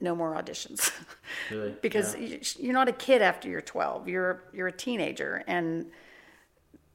no 0.00 0.14
more 0.14 0.34
auditions. 0.34 0.92
Really? 1.50 1.74
because 1.82 2.14
y 2.16 2.40
you're 2.58 2.72
not 2.72 2.88
a 2.88 2.92
kid 2.92 3.20
after 3.20 3.48
you're 3.48 3.60
12. 3.60 4.08
You're, 4.08 4.44
you're 4.52 4.68
a 4.68 4.72
teenager. 4.72 5.44
And 5.46 5.86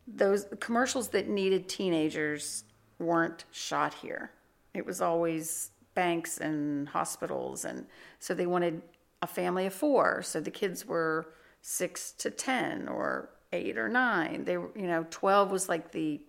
those 0.07 0.47
commercials 0.59 1.09
that 1.09 1.27
needed 1.27 1.67
teenagers 1.67 2.63
weren't 2.97 3.45
shot 3.51 3.93
here. 3.95 4.31
It 4.73 4.85
was 4.85 5.01
always 5.01 5.71
banks 5.95 6.37
and 6.37 6.89
hospitals, 6.89 7.65
and 7.65 7.85
so 8.19 8.33
they 8.33 8.47
wanted 8.47 8.81
a 9.21 9.27
family 9.27 9.65
of 9.65 9.73
four. 9.73 10.21
So 10.21 10.39
the 10.39 10.51
kids 10.51 10.85
were 10.85 11.33
six 11.61 12.11
to 12.13 12.29
ten, 12.29 12.87
or 12.87 13.29
eight 13.51 13.77
or 13.77 13.87
nine. 13.87 14.43
They 14.45 14.57
were, 14.57 14.71
you 14.75 14.87
know, 14.87 15.05
twelve 15.09 15.51
was 15.51 15.69
like 15.69 15.91
the 15.91 16.21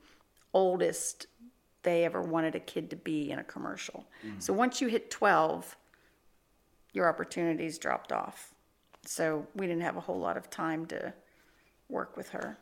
oldest 0.53 1.27
they 1.83 2.05
ever 2.05 2.23
wanted 2.23 2.55
a 2.55 2.61
kid 2.61 2.91
to 2.91 2.97
be 2.97 3.31
in 3.31 3.39
a 3.39 3.45
commercial. 3.45 4.07
Mm. 4.27 4.43
So 4.43 4.53
once 4.53 4.81
you 4.81 4.89
hit 4.89 5.11
twelve, 5.11 5.77
your 6.93 7.09
opportunities 7.09 7.79
dropped 7.79 8.13
off. 8.13 8.55
So 9.07 9.47
we 9.55 9.67
didn't 9.67 9.83
have 9.83 9.97
a 9.97 10.01
whole 10.01 10.19
lot 10.19 10.37
of 10.37 10.49
time 10.49 10.87
to 10.87 11.13
work 11.89 12.17
with 12.17 12.31
her 12.31 12.59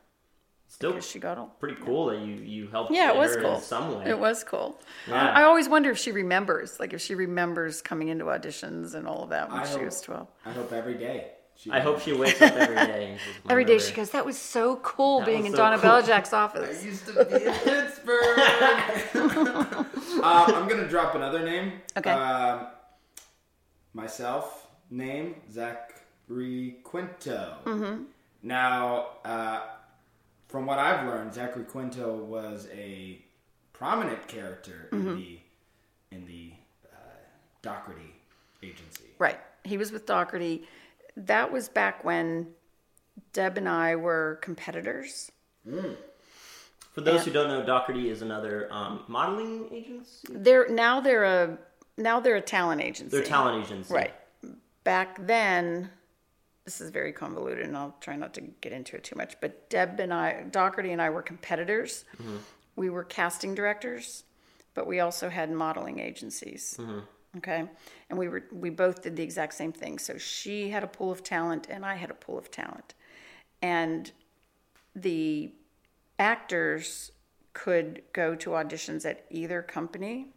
Still 0.73 0.99
she 1.01 1.19
got 1.19 1.37
old. 1.37 1.59
pretty 1.61 1.77
cool 1.85 2.07
that 2.07 2.21
you 2.21 2.35
you 2.37 2.67
helped 2.69 2.93
Yeah, 2.93 3.11
it 3.13 3.17
was 3.17 3.35
her 3.35 3.43
cool. 3.43 3.55
in 3.57 3.61
some 3.61 3.99
way. 3.99 4.09
It 4.11 4.19
was 4.19 4.43
cool. 4.43 4.81
Yeah. 5.07 5.31
I 5.31 5.43
always 5.43 5.69
wonder 5.69 5.91
if 5.91 5.99
she 5.99 6.13
remembers, 6.13 6.81
like 6.81 6.95
if 6.95 7.01
she 7.03 7.15
remembers 7.15 7.83
coming 7.83 8.09
into 8.09 8.25
auditions 8.25 8.95
and 8.95 9.07
all 9.07 9.23
of 9.25 9.31
that 9.31 9.51
when 9.51 9.61
I 9.61 9.65
she 9.67 9.73
hope- 9.75 9.83
was 9.85 10.01
12. 10.01 10.29
I 10.47 10.51
hope 10.53 10.73
every 10.73 10.95
day. 10.95 11.33
She 11.57 11.71
I 11.71 11.81
hope 11.81 12.01
she 12.01 12.15
wakes 12.15 12.41
up 12.41 12.55
every 12.55 12.75
day. 12.75 13.19
every 13.51 13.65
day 13.67 13.79
she 13.79 13.93
goes, 13.93 14.11
That 14.11 14.25
was 14.25 14.39
so 14.39 14.77
cool 14.77 15.19
That 15.21 15.27
being 15.27 15.43
was 15.43 15.47
in 15.49 15.53
so 15.53 15.59
Donna 15.59 15.79
cool." 15.79 15.91
Belajac's 15.91 16.33
I 16.33 16.85
used 16.85 17.07
to 17.07 17.13
be 17.13 17.45
in 17.45 17.53
Pittsburgh. 17.53 18.39
uh, 20.25 20.53
I'm 20.57 20.67
gonna 20.69 20.89
drop 20.89 21.15
another 21.15 21.45
name. 21.45 21.73
Okay. 21.99 22.11
Um 22.11 22.67
myself, 23.93 24.69
name 24.91 25.35
Zachary 25.51 26.77
Quinto. 26.83 27.57
Mm-hmm. 27.67 28.05
Now, 28.43 29.09
uh, 29.25 29.61
from 30.53 30.67
what 30.67 30.79
I've 30.79 31.07
learned, 31.07 31.33
Zachary 31.35 31.65
Quinto 31.65 32.15
was 32.17 32.69
a 32.73 33.19
prominent 33.73 34.29
character 34.29 34.89
Mm-hmm. 34.93 35.09
in 35.09 35.17
the 35.17 35.39
in 36.13 36.27
the 36.27 36.53
uh, 36.93 36.97
Doherty 37.63 38.15
agency. 38.63 39.05
Right. 39.19 39.41
He 39.65 39.77
was 39.79 39.91
with 39.91 40.05
Doherty. 40.07 40.69
That 41.17 41.51
was 41.51 41.69
back 41.71 42.05
when 42.05 42.49
Deb 43.33 43.57
and 43.57 43.69
I 43.69 43.97
were 43.97 44.39
competitors. 44.43 45.33
For 46.93 47.01
those 47.01 47.25
who 47.25 47.31
don't 47.31 47.49
know, 47.49 47.65
Doherty 47.65 48.11
is 48.11 48.21
another 48.21 48.69
um, 48.71 49.05
modeling 49.09 49.69
agency. 49.73 50.29
They're 50.31 50.69
now 50.69 51.01
they're 51.01 51.25
a 51.25 51.59
now 51.97 52.21
they're 52.21 52.37
a 52.37 52.41
talent 52.43 52.83
agency. 52.83 53.17
They're 53.17 53.25
talent 53.27 53.65
agency. 53.65 53.93
Right. 53.95 54.15
Back 54.85 55.27
then, 55.27 55.91
this 56.65 56.81
is 56.81 56.91
very 56.91 57.13
convoluted, 57.13 57.67
and 57.67 57.77
I'll 57.77 57.97
try 58.01 58.17
not 58.17 58.35
to 58.35 58.41
get 58.41 58.73
into 58.73 58.97
it 58.97 59.05
too 59.05 59.17
much. 59.17 59.37
But 59.41 59.69
Deb 59.69 59.99
and 60.01 60.13
I, 60.13 60.45
Doherty 60.51 60.93
and 60.93 61.03
I, 61.03 61.11
were 61.11 61.23
competitors. 61.23 62.05
Mm-hmm. 62.21 62.37
We 62.77 62.91
were 62.91 63.05
casting 63.05 63.55
directors, 63.55 64.25
but 64.75 64.87
we 64.87 65.01
also 65.01 65.29
had 65.29 65.51
modeling 65.51 65.99
agencies. 65.99 66.77
Mm-hmm. 66.79 67.01
Okay, 67.39 67.65
and 68.11 68.19
we 68.19 68.29
were 68.29 68.45
we 68.53 68.71
both 68.71 69.03
did 69.03 69.17
the 69.17 69.23
exact 69.23 69.55
same 69.55 69.73
thing. 69.73 69.99
So 69.99 70.19
she 70.19 70.69
had 70.69 70.85
a 70.85 70.87
pool 70.87 71.11
of 71.11 71.23
talent, 71.23 71.67
and 71.71 71.85
I 71.85 71.95
had 71.95 72.11
a 72.11 72.15
pool 72.15 72.39
of 72.39 72.51
talent, 72.51 72.95
and 73.61 74.13
the 74.95 75.53
actors 76.19 77.11
could 77.55 78.03
go 78.13 78.35
to 78.35 78.51
auditions 78.51 79.05
at 79.05 79.25
either 79.31 79.63
company 79.63 80.29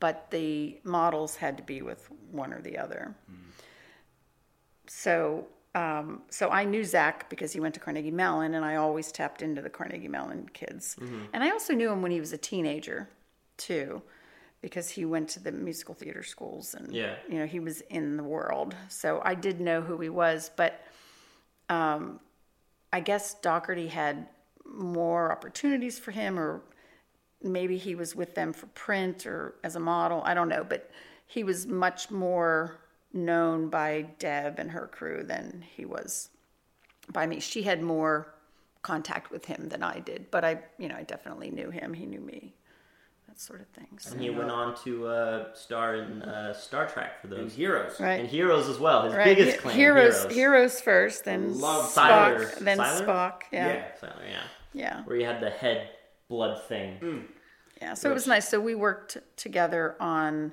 but 0.00 0.30
the 0.30 0.78
models 0.84 1.36
had 1.36 1.56
to 1.56 1.62
be 1.62 1.82
with 1.82 2.08
one 2.30 2.52
or 2.52 2.60
the 2.60 2.78
other. 2.78 3.14
Mm. 3.30 3.36
So, 4.96 5.46
um, 5.74 6.22
so 6.30 6.50
I 6.50 6.64
knew 6.64 6.84
Zach 6.84 7.28
because 7.28 7.52
he 7.52 7.58
went 7.58 7.74
to 7.74 7.80
Carnegie 7.80 8.12
Mellon, 8.12 8.54
and 8.54 8.64
I 8.64 8.76
always 8.76 9.10
tapped 9.10 9.42
into 9.42 9.60
the 9.60 9.68
Carnegie 9.68 10.06
Mellon 10.06 10.48
kids. 10.52 10.96
And 11.32 11.42
I 11.42 11.50
also 11.50 11.74
knew 11.74 11.90
him 11.90 12.00
when 12.00 12.12
he 12.12 12.20
was 12.20 12.32
a 12.32 12.38
teenager, 12.38 13.08
too, 13.56 14.02
because 14.60 14.88
he 14.90 15.04
went 15.04 15.28
to 15.30 15.40
the 15.40 15.50
musical 15.50 15.94
theater 15.94 16.22
schools, 16.22 16.74
and 16.74 16.92
Yeah. 16.92 17.16
you 17.28 17.38
know 17.40 17.46
he 17.46 17.58
was 17.58 17.80
in 17.90 18.16
the 18.16 18.22
world. 18.22 18.76
So 18.88 19.20
I 19.24 19.34
did 19.34 19.60
know 19.60 19.80
who 19.80 19.98
he 19.98 20.08
was, 20.08 20.50
but 20.54 20.80
um, 21.68 22.20
I 22.92 23.00
guess 23.00 23.34
Doherty 23.34 23.88
had 23.88 24.28
more 24.64 25.32
opportunities 25.32 25.98
for 25.98 26.12
him, 26.12 26.38
or 26.38 26.62
maybe 27.42 27.78
he 27.78 27.96
was 27.96 28.14
with 28.14 28.36
them 28.36 28.52
for 28.52 28.66
print 28.68 29.26
or 29.26 29.56
as 29.64 29.74
a 29.74 29.80
model. 29.80 30.22
I 30.24 30.34
don't 30.34 30.48
know, 30.48 30.62
but 30.62 30.88
he 31.26 31.42
was 31.42 31.66
much 31.66 32.12
more 32.12 32.78
known 33.14 33.68
by 33.70 34.02
Deb 34.18 34.58
and 34.58 34.70
her 34.72 34.86
crew 34.88 35.22
than 35.22 35.64
he 35.76 35.84
was 35.86 36.28
by 37.12 37.26
me. 37.26 37.40
She 37.40 37.62
had 37.62 37.80
more 37.82 38.34
contact 38.82 39.30
with 39.30 39.46
him 39.46 39.68
than 39.70 39.82
I 39.82 40.00
did, 40.00 40.30
but 40.30 40.44
I, 40.44 40.58
you 40.78 40.88
know, 40.88 40.96
I 40.96 41.04
definitely 41.04 41.50
knew 41.50 41.70
him. 41.70 41.94
He 41.94 42.04
knew 42.06 42.20
me, 42.20 42.54
that 43.28 43.40
sort 43.40 43.60
of 43.62 43.68
thing. 43.68 43.86
So, 43.98 44.12
And 44.12 44.20
he 44.20 44.28
went 44.30 44.50
on 44.50 44.74
to 44.84 45.06
uh, 45.06 45.54
star 45.54 45.94
in 45.96 46.22
uh, 46.22 46.52
Star 46.52 46.86
Trek 46.86 47.20
for 47.20 47.28
And 47.28 47.36
those. 47.46 47.54
heroes. 47.54 47.98
right. 48.00 48.20
And 48.20 48.28
Heroes 48.28 48.68
as 48.68 48.78
well. 48.78 49.04
His 49.04 49.14
Right. 49.14 49.36
biggest 49.36 49.58
claim. 49.58 49.76
heroes, 49.76 50.16
Heroes. 50.22 50.34
heroes 50.34 50.80
first, 50.80 51.24
then 51.24 51.58
Love 51.60 51.84
Spock, 51.86 52.36
Sylar. 52.36 52.58
then 52.58 52.78
Sylar? 52.78 53.06
Spock. 53.06 53.42
Yeah, 53.52 53.66
Yeah. 53.68 53.84
So, 54.00 54.12
yeah. 54.28 54.42
yeah, 54.74 55.02
Where 55.04 55.16
he 55.16 55.22
had 55.22 55.40
the 55.40 55.50
head 55.50 55.88
blood 56.28 56.60
thing. 56.64 57.28
yeah. 57.80 57.94
So 57.94 58.10
it 58.10 58.14
was 58.14 58.26
nice. 58.26 58.48
So 58.48 58.60
we 58.60 58.74
worked 58.74 59.16
together 59.36 59.94
on 60.00 60.52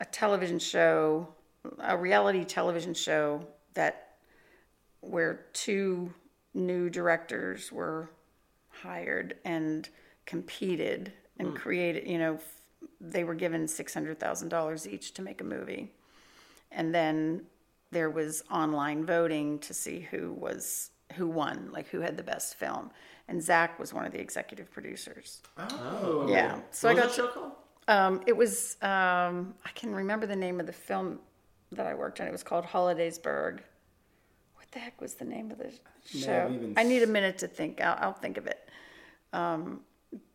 a 0.00 0.04
television 0.04 0.58
show, 0.58 1.28
a 1.80 1.96
reality 1.96 2.44
television 2.44 2.94
show 2.94 3.46
that 3.74 4.14
where 5.00 5.46
two 5.52 6.12
new 6.54 6.88
directors 6.90 7.72
were 7.72 8.10
hired 8.68 9.36
and 9.44 9.88
competed 10.26 11.12
and 11.38 11.54
created. 11.56 12.06
You 12.06 12.18
know, 12.18 12.34
f- 12.34 12.60
they 13.00 13.24
were 13.24 13.34
given 13.34 13.66
six 13.66 13.94
hundred 13.94 14.20
thousand 14.20 14.48
dollars 14.48 14.86
each 14.86 15.14
to 15.14 15.22
make 15.22 15.40
a 15.40 15.44
movie, 15.44 15.92
and 16.70 16.94
then 16.94 17.42
there 17.90 18.10
was 18.10 18.42
online 18.50 19.04
voting 19.04 19.58
to 19.60 19.74
see 19.74 20.00
who 20.00 20.32
was 20.32 20.90
who 21.14 21.26
won, 21.26 21.68
like 21.72 21.88
who 21.88 22.00
had 22.00 22.16
the 22.16 22.22
best 22.22 22.54
film. 22.56 22.90
And 23.28 23.42
Zach 23.42 23.78
was 23.78 23.92
one 23.94 24.04
of 24.04 24.12
the 24.12 24.20
executive 24.20 24.70
producers. 24.70 25.42
Oh. 25.56 26.26
Yeah, 26.28 26.60
so 26.70 26.88
what 26.88 26.98
I 26.98 27.06
was 27.06 27.16
got 27.16 27.16
that 27.16 27.22
to. 27.22 27.28
show 27.34 27.40
called? 27.40 27.52
Um, 27.88 28.22
it 28.26 28.36
was 28.36 28.76
um, 28.82 29.54
I 29.64 29.70
can 29.74 29.94
remember 29.94 30.26
the 30.26 30.36
name 30.36 30.60
of 30.60 30.66
the 30.66 30.72
film 30.72 31.18
that 31.76 31.86
I 31.86 31.94
worked 31.94 32.20
on. 32.20 32.26
It 32.26 32.32
was 32.32 32.42
called 32.42 32.64
Hollidaysburg. 32.64 33.60
What 34.56 34.70
the 34.72 34.78
heck 34.78 35.00
was 35.00 35.14
the 35.14 35.24
name 35.24 35.50
of 35.50 35.58
the 35.58 35.72
show? 36.06 36.54
I 36.76 36.82
need 36.82 37.02
a 37.02 37.06
minute 37.06 37.38
to 37.38 37.48
think. 37.48 37.80
I'll, 37.80 37.98
I'll 38.00 38.12
think 38.12 38.36
of 38.36 38.46
it. 38.46 38.68
Um, 39.32 39.80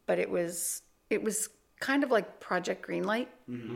but 0.05 0.19
it 0.19 0.29
was 0.29 0.81
it 1.09 1.23
was 1.23 1.49
kind 1.79 2.03
of 2.03 2.11
like 2.11 2.39
Project 2.39 2.87
Greenlight. 2.87 3.27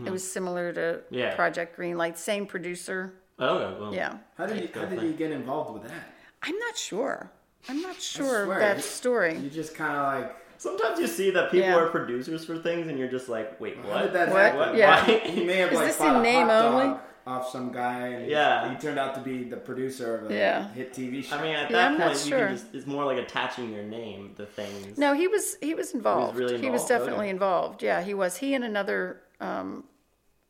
It 0.05 0.11
was 0.11 0.29
similar 0.29 0.73
to 0.73 1.01
Yeah. 1.11 1.35
Project 1.35 1.77
Greenlight. 1.77 2.17
Same 2.17 2.45
producer. 2.45 3.13
Oh, 3.39 3.57
okay, 3.57 3.79
well. 3.79 3.93
Yeah, 3.95 4.17
How 4.37 4.45
did 4.45 4.61
you, 4.61 4.69
how 4.79 4.85
did 4.85 5.01
you 5.01 5.13
get 5.13 5.31
involved 5.31 5.73
with 5.73 5.83
that? 5.89 6.03
I'm 6.43 6.57
not 6.59 6.77
sure. 6.77 7.31
I'm 7.69 7.81
not 7.81 7.99
sure 7.99 8.41
of 8.41 8.45
swear, 8.47 8.59
that 8.59 8.77
you- 8.77 8.81
story. 8.83 9.37
You 9.37 9.49
just 9.49 9.73
kind 9.75 9.95
of 9.95 10.21
like, 10.21 10.35
Sometimes 10.57 10.99
you 10.99 11.07
see 11.07 11.31
that 11.31 11.49
people 11.49 11.67
Yeah. 11.69 11.75
are 11.77 11.87
producers 11.89 12.45
for 12.45 12.55
things, 12.59 12.87
and 12.87 12.99
you're 12.99 13.07
just 13.07 13.29
like, 13.29 13.59
wait, 13.59 13.77
what? 13.83 13.87
how 13.97 14.01
did 14.03 14.13
that 14.13 14.29
What? 14.29 14.41
happen? 14.53 14.77
Yeah. 14.77 15.07
Why- 15.07 15.19
He 15.31 15.43
may 15.43 15.57
have 15.57 15.71
Is 15.71 15.77
like 15.79 15.87
this 15.87 15.99
in 16.01 16.07
a 16.15 16.21
name 16.21 16.49
only? 16.51 16.83
dog 16.85 16.99
off 17.27 17.49
some 17.49 17.71
guy, 17.71 18.07
and 18.07 18.27
Yeah. 18.29 18.69
he 18.73 18.75
turned 18.79 18.97
out 18.97 19.13
to 19.15 19.21
be 19.21 19.43
the 19.43 19.57
producer 19.57 20.17
of 20.17 20.31
a 20.31 20.33
Yeah. 20.33 20.67
hit 20.69 20.93
TV 20.93 21.21
show. 21.21 21.37
I 21.37 21.41
mean, 21.41 21.55
at 21.55 21.69
that 21.69 21.91
I'm 21.91 21.97
not 21.97 22.13
point, 22.13 22.25
you 22.25 22.31
can 22.31 22.49
just, 22.57 22.73
it's 22.73 22.87
more 22.87 23.05
like 23.05 23.17
attaching 23.19 23.71
your 23.73 23.83
name 23.83 24.33
to 24.37 24.45
things. 24.45 24.97
No, 24.97 25.13
he 25.13 25.27
was 25.27 25.55
he 25.61 25.73
was 25.75 25.93
involved. 25.93 26.37
really 26.37 26.59
He 26.59 26.69
was 26.69 26.85
definitely 26.85 27.25
Okay. 27.25 27.29
involved. 27.29 27.83
Yeah, 27.83 28.01
he 28.01 28.13
was. 28.13 28.37
He 28.37 28.53
and 28.55 28.63
another 28.63 29.21
um, 29.39 29.83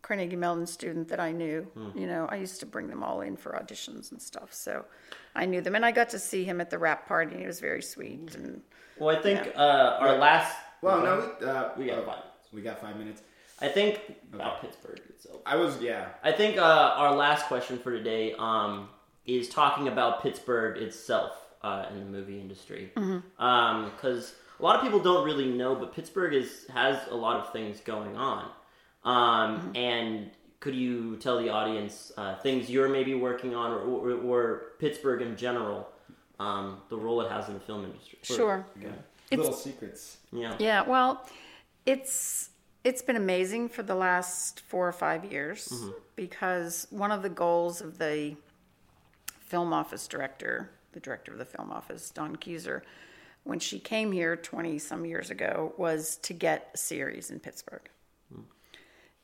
Carnegie 0.01 0.35
Mellon 0.35 0.65
student 0.65 1.07
that 1.09 1.19
I 1.19 1.31
knew. 1.31 1.63
Hmm. 1.73 1.97
You 1.97 2.07
know, 2.07 2.25
I 2.29 2.35
used 2.37 2.59
to 2.61 2.65
bring 2.65 2.87
them 2.87 3.03
all 3.03 3.21
in 3.21 3.35
for 3.37 3.51
auditions 3.51 4.11
and 4.11 4.21
stuff, 4.21 4.53
so 4.53 4.85
I 5.35 5.45
knew 5.45 5.61
them. 5.61 5.75
And 5.75 5.85
I 5.85 5.91
got 5.91 6.09
to 6.09 6.19
see 6.19 6.43
him 6.43 6.59
at 6.61 6.69
the 6.69 6.77
wrap 6.77 7.07
party. 7.07 7.31
and 7.31 7.41
He 7.41 7.47
was 7.47 7.59
very 7.59 7.81
sweet. 7.81 8.35
And 8.35 8.61
Well, 8.97 9.15
I 9.17 9.21
think 9.21 9.51
uh, 9.55 9.97
our 9.99 10.17
last. 10.17 10.57
well, 10.81 11.01
no, 11.01 11.31
we, 11.39 11.45
uh, 11.47 11.69
We 11.77 11.85
got 11.87 11.99
uh, 11.99 12.05
five. 12.05 12.23
We 12.53 12.61
got 12.61 12.81
five 12.81 12.97
minutes. 12.97 13.21
I 13.61 13.67
think 13.67 13.99
about 14.33 14.61
Pittsburgh 14.61 15.01
itself. 15.09 15.41
I 15.45 15.55
was, 15.55 15.79
yeah. 15.81 16.07
I 16.23 16.31
think 16.31 16.57
uh, 16.57 16.93
our 16.97 17.15
last 17.15 17.45
question 17.45 17.77
for 17.77 17.91
today 17.91 18.33
um, 18.37 18.89
is 19.25 19.49
talking 19.49 19.87
about 19.87 20.23
Pittsburgh 20.23 20.81
itself 20.81 21.33
uh, 21.61 21.85
in 21.91 21.99
the 21.99 22.05
movie 22.05 22.39
industry, 22.39 22.91
because 22.95 24.33
a 24.59 24.63
lot 24.63 24.75
of 24.75 24.81
people 24.81 24.99
don't 24.99 25.25
really 25.25 25.45
know, 25.45 25.75
but 25.75 25.93
Pittsburgh 25.93 26.33
is 26.33 26.65
has 26.73 26.97
a 27.09 27.15
lot 27.15 27.37
of 27.37 27.51
things 27.51 27.79
going 27.81 28.15
on. 28.15 28.49
Um, 29.03 29.71
And 29.75 30.31
could 30.59 30.75
you 30.75 31.17
tell 31.17 31.39
the 31.39 31.49
audience 31.49 32.11
uh, 32.17 32.35
things 32.37 32.69
you're 32.69 32.87
maybe 32.89 33.15
working 33.15 33.55
on, 33.55 33.71
or, 33.71 33.79
or, 33.79 34.11
or 34.11 34.63
Pittsburgh 34.79 35.21
in 35.23 35.35
general, 35.35 35.89
um, 36.39 36.77
the 36.89 36.97
role 36.97 37.21
it 37.21 37.31
has 37.31 37.47
in 37.47 37.55
the 37.55 37.59
film 37.59 37.83
industry? 37.83 38.19
sure, 38.21 38.65
yeah. 38.79 38.89
Little 39.31 39.53
secrets. 39.53 40.17
Yeah. 40.31 40.55
yeah. 40.59 40.83
Well, 40.83 41.25
it's 41.85 42.50
it's 42.83 43.01
been 43.01 43.15
amazing 43.15 43.69
for 43.69 43.83
the 43.83 43.95
last 43.95 44.61
four 44.61 44.87
or 44.87 44.91
five 44.93 45.25
years 45.25 45.67
Mm-hmm. 45.71 45.91
because 46.15 46.87
one 46.89 47.11
of 47.11 47.21
the 47.21 47.29
goals 47.29 47.81
of 47.81 47.97
the 47.97 48.35
film 49.39 49.73
office 49.73 50.07
director, 50.07 50.71
the 50.93 50.99
director 50.99 51.31
of 51.31 51.37
the 51.37 51.45
film 51.45 51.71
office, 51.71 52.09
Dawn 52.09 52.35
Keezer, 52.35 52.81
when 53.43 53.59
she 53.59 53.79
came 53.79 54.11
here 54.11 54.35
20 54.35 54.77
some 54.79 55.05
years 55.05 55.29
ago, 55.29 55.73
was 55.77 56.17
to 56.17 56.33
get 56.33 56.69
a 56.73 56.77
series 56.77 57.31
in 57.31 57.39
Pittsburgh. 57.39 57.87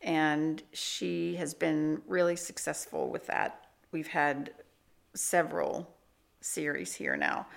And 0.02 0.62
she 0.74 1.36
has 1.38 1.54
been 1.56 2.02
really 2.08 2.36
successful 2.36 3.10
with 3.10 3.26
that. 3.28 3.65
We've 3.91 4.08
had 4.08 4.52
several 5.15 5.89
series 6.41 6.93
here 6.93 7.17
now. 7.17 7.48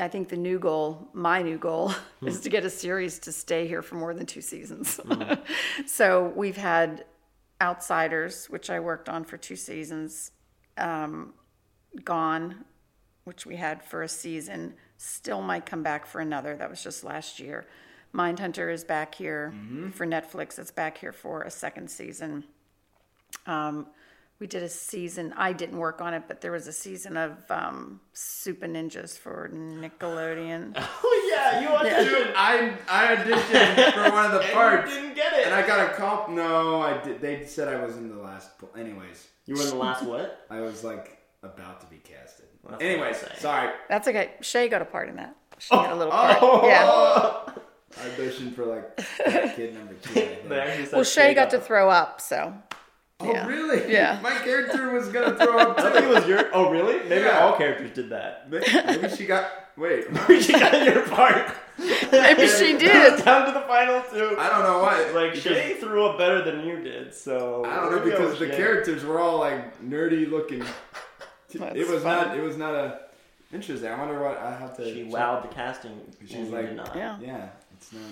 I 0.00 0.08
think 0.08 0.28
the 0.28 0.36
new 0.36 0.58
goal, 0.58 1.08
my 1.12 1.42
new 1.42 1.58
goal, 1.58 1.92
is 2.22 2.40
to 2.40 2.48
get 2.48 2.64
a 2.64 2.70
series 2.70 3.18
to 3.20 3.32
stay 3.32 3.66
here 3.66 3.82
for 3.82 3.96
more 3.96 4.14
than 4.14 4.26
two 4.26 4.40
seasons. 4.40 5.00
so 5.86 6.32
we've 6.34 6.56
had 6.56 7.04
Outsiders, 7.60 8.46
which 8.46 8.68
I 8.68 8.80
worked 8.80 9.08
on 9.08 9.24
for 9.24 9.38
two 9.38 9.56
seasons, 9.56 10.32
um, 10.76 11.32
Gone, 12.04 12.64
which 13.24 13.46
we 13.46 13.56
had 13.56 13.82
for 13.82 14.02
a 14.02 14.08
season, 14.08 14.74
still 14.98 15.40
might 15.40 15.64
come 15.64 15.82
back 15.82 16.06
for 16.06 16.20
another. 16.20 16.54
That 16.56 16.68
was 16.68 16.82
just 16.82 17.02
last 17.02 17.40
year. 17.40 17.66
Mindhunter 18.14 18.72
is 18.72 18.84
back 18.84 19.14
here 19.14 19.54
for 19.92 20.06
Netflix. 20.06 20.58
It's 20.58 20.70
back 20.70 20.98
here 20.98 21.12
for 21.12 21.42
a 21.42 21.50
second 21.50 21.90
season. 21.90 22.44
Um, 23.46 23.86
we 24.38 24.46
did 24.46 24.62
a 24.62 24.68
season. 24.68 25.32
I 25.36 25.52
didn't 25.52 25.78
work 25.78 26.00
on 26.00 26.12
it, 26.14 26.24
but 26.28 26.40
there 26.40 26.52
was 26.52 26.66
a 26.66 26.72
season 26.72 27.16
of 27.16 27.32
um, 27.50 28.00
Super 28.12 28.66
Ninjas 28.66 29.18
for 29.18 29.48
Nickelodeon. 29.52 30.76
Oh 31.02 31.32
yeah, 31.52 31.60
you 31.60 31.70
want 31.70 31.88
to 31.88 32.04
do 32.04 32.16
it. 32.22 32.34
I 32.36 32.72
I 32.88 33.14
auditioned 33.16 33.92
for 33.92 34.10
one 34.12 34.26
of 34.26 34.32
the 34.32 34.40
And 34.44 34.52
parts, 34.52 34.94
you 34.94 35.00
didn't 35.00 35.14
get 35.16 35.32
it. 35.34 35.46
and 35.46 35.54
I 35.54 35.66
got 35.66 35.90
a 35.90 35.94
comp. 35.94 36.30
No, 36.30 36.80
I 36.80 37.02
did. 37.02 37.20
They 37.20 37.44
said 37.44 37.68
I 37.68 37.84
was 37.84 37.96
in 37.96 38.08
the 38.08 38.16
last. 38.22 38.56
po- 38.58 38.70
Anyways, 38.78 39.26
you 39.46 39.54
were 39.54 39.62
in 39.62 39.68
the 39.68 39.74
last 39.76 40.04
what? 40.04 40.46
I 40.50 40.60
was 40.60 40.82
like 40.84 41.18
about 41.42 41.80
to 41.82 41.86
be 41.86 41.96
casted. 41.98 42.46
That's 42.62 42.72
what 42.74 42.82
Anyways, 42.82 43.22
sorry. 43.38 43.70
That's 43.88 44.08
okay. 44.08 44.32
Shay 44.40 44.68
got 44.68 44.82
a 44.82 44.86
part 44.86 45.08
in 45.08 45.16
that. 45.16 45.36
She 45.58 45.70
got 45.74 45.92
a 45.92 45.94
little 45.94 46.12
part. 46.12 46.64
Yeah. 46.64 47.54
I 47.98 48.08
auditioned 48.10 48.54
for 48.54 48.64
like 48.66 48.96
kid 49.56 49.74
number 49.74 49.94
two. 49.94 50.10
I 50.20 50.24
think. 50.26 50.48
They 50.48 50.58
actually 50.60 50.84
said 50.86 50.94
Well, 50.94 51.04
Shay 51.04 51.34
got 51.34 51.50
to 51.50 51.60
throw 51.60 51.88
up, 51.90 52.20
so. 52.20 52.54
Oh 53.20 53.30
Yeah. 53.32 53.46
really? 53.46 53.90
Yeah. 53.92 54.18
My 54.22 54.34
character 54.38 54.90
was 54.92 55.08
gonna 55.08 55.34
throw 55.38 55.58
up 55.58 55.78
I 55.78 55.90
think 55.92 56.04
it 56.06 56.14
was 56.14 56.26
your. 56.26 56.50
Oh, 56.54 56.70
really? 56.70 56.98
Maybe 57.08 57.22
Yeah. 57.24 57.40
all 57.40 57.56
characters 57.56 57.90
did 57.94 58.10
that. 58.10 58.50
Maybe 58.50 58.64
maybe 58.86 59.08
she 59.16 59.26
got. 59.26 59.50
Wait. 59.76 60.04
she 60.42 60.52
got 60.52 60.84
your 60.84 61.06
part. 61.08 61.54
Maybe 61.78 62.46
she 62.46 62.78
did. 62.78 63.22
Down 63.24 63.46
to 63.46 63.52
the 63.52 63.60
final 63.66 64.02
two. 64.10 64.36
I 64.38 64.48
don't 64.48 64.62
know 64.62 64.82
why. 64.82 65.10
Like 65.10 65.34
because- 65.34 65.42
Shay 65.42 65.74
threw 65.80 66.06
up 66.06 66.18
better 66.18 66.42
than 66.42 66.66
you 66.66 66.82
did, 66.82 67.12
so 67.14 67.64
I 67.64 67.76
don't 67.76 67.84
know 67.90 67.98
we're 67.98 67.98
gonna 67.98 68.10
go 68.10 68.16
because 68.24 68.38
the 68.38 68.48
Shay. 68.48 68.56
characters 68.56 69.04
were 69.04 69.20
all 69.20 69.38
like 69.38 69.80
nerdy 69.82 70.30
looking. 70.30 70.60
That's 71.54 71.76
it 71.76 71.88
was 71.88 72.02
funny. 72.02 72.28
not. 72.28 72.36
It 72.38 72.42
was 72.42 72.56
not 72.56 72.74
a. 72.74 73.00
Interesting. 73.52 73.88
I 73.88 73.98
wonder 73.98 74.20
what 74.22 74.38
I 74.38 74.56
have 74.56 74.76
to. 74.78 74.84
She 74.84 75.04
check. 75.04 75.12
wowed 75.12 75.42
the 75.42 75.48
casting. 75.54 76.00
She's 76.26 76.48
like- 76.48 76.66
did 76.68 76.76
not. 76.76 76.94
Yeah. 76.96 77.18
Yeah, 77.20 77.48
it's 77.76 77.92
not. 77.92 78.02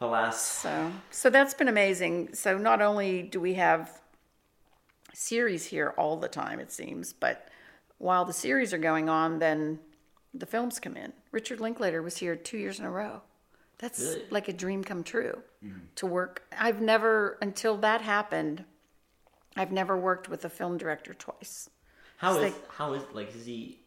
Alas. 0.00 0.42
So, 0.42 0.92
so 1.10 1.30
that's 1.30 1.54
been 1.54 1.68
amazing. 1.68 2.34
So 2.34 2.58
not 2.58 2.82
only 2.82 3.22
do 3.22 3.40
we 3.40 3.54
have 3.54 3.90
series 5.16 5.64
here 5.64 5.94
all 5.96 6.16
the 6.18 6.28
time, 6.28 6.60
it 6.60 6.70
seems, 6.70 7.12
but 7.12 7.48
while 7.98 8.24
the 8.26 8.32
series 8.32 8.74
are 8.74 8.78
going 8.78 9.08
on, 9.08 9.38
then 9.38 9.78
the 10.34 10.44
films 10.46 10.78
come 10.78 10.96
in. 10.96 11.12
Richard 11.32 11.58
Linklater 11.58 12.02
was 12.02 12.18
here 12.18 12.36
two 12.36 12.58
years 12.58 12.78
in 12.78 12.84
a 12.84 12.90
row. 12.90 13.22
That's 13.78 14.00
Really? 14.00 14.22
like 14.30 14.48
a 14.48 14.52
dream 14.52 14.84
come 14.84 15.02
true 15.02 15.42
mm-hmm. 15.64 15.78
to 15.96 16.06
work. 16.06 16.42
I've 16.58 16.80
never, 16.82 17.38
until 17.40 17.78
that 17.78 18.02
happened, 18.02 18.64
I've 19.56 19.72
never 19.72 19.96
worked 19.96 20.28
with 20.28 20.44
a 20.44 20.50
film 20.50 20.76
director 20.76 21.14
twice. 21.14 21.70
How 22.18 22.36
is, 22.36 22.42
like, 22.42 22.70
how 22.70 22.92
is, 22.92 23.02
like 23.14 23.34
is 23.34 23.46
he 23.46 23.78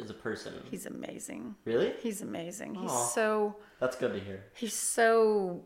as 0.00 0.10
a 0.10 0.14
person? 0.14 0.54
He's 0.70 0.86
amazing. 0.86 1.54
Really? 1.64 1.94
He's 2.00 2.22
amazing. 2.22 2.74
He's 2.74 3.12
so 3.12 3.56
That's 3.78 3.96
good 3.96 4.12
to 4.14 4.20
hear. 4.20 4.44
he's 4.54 4.74
so 4.74 5.62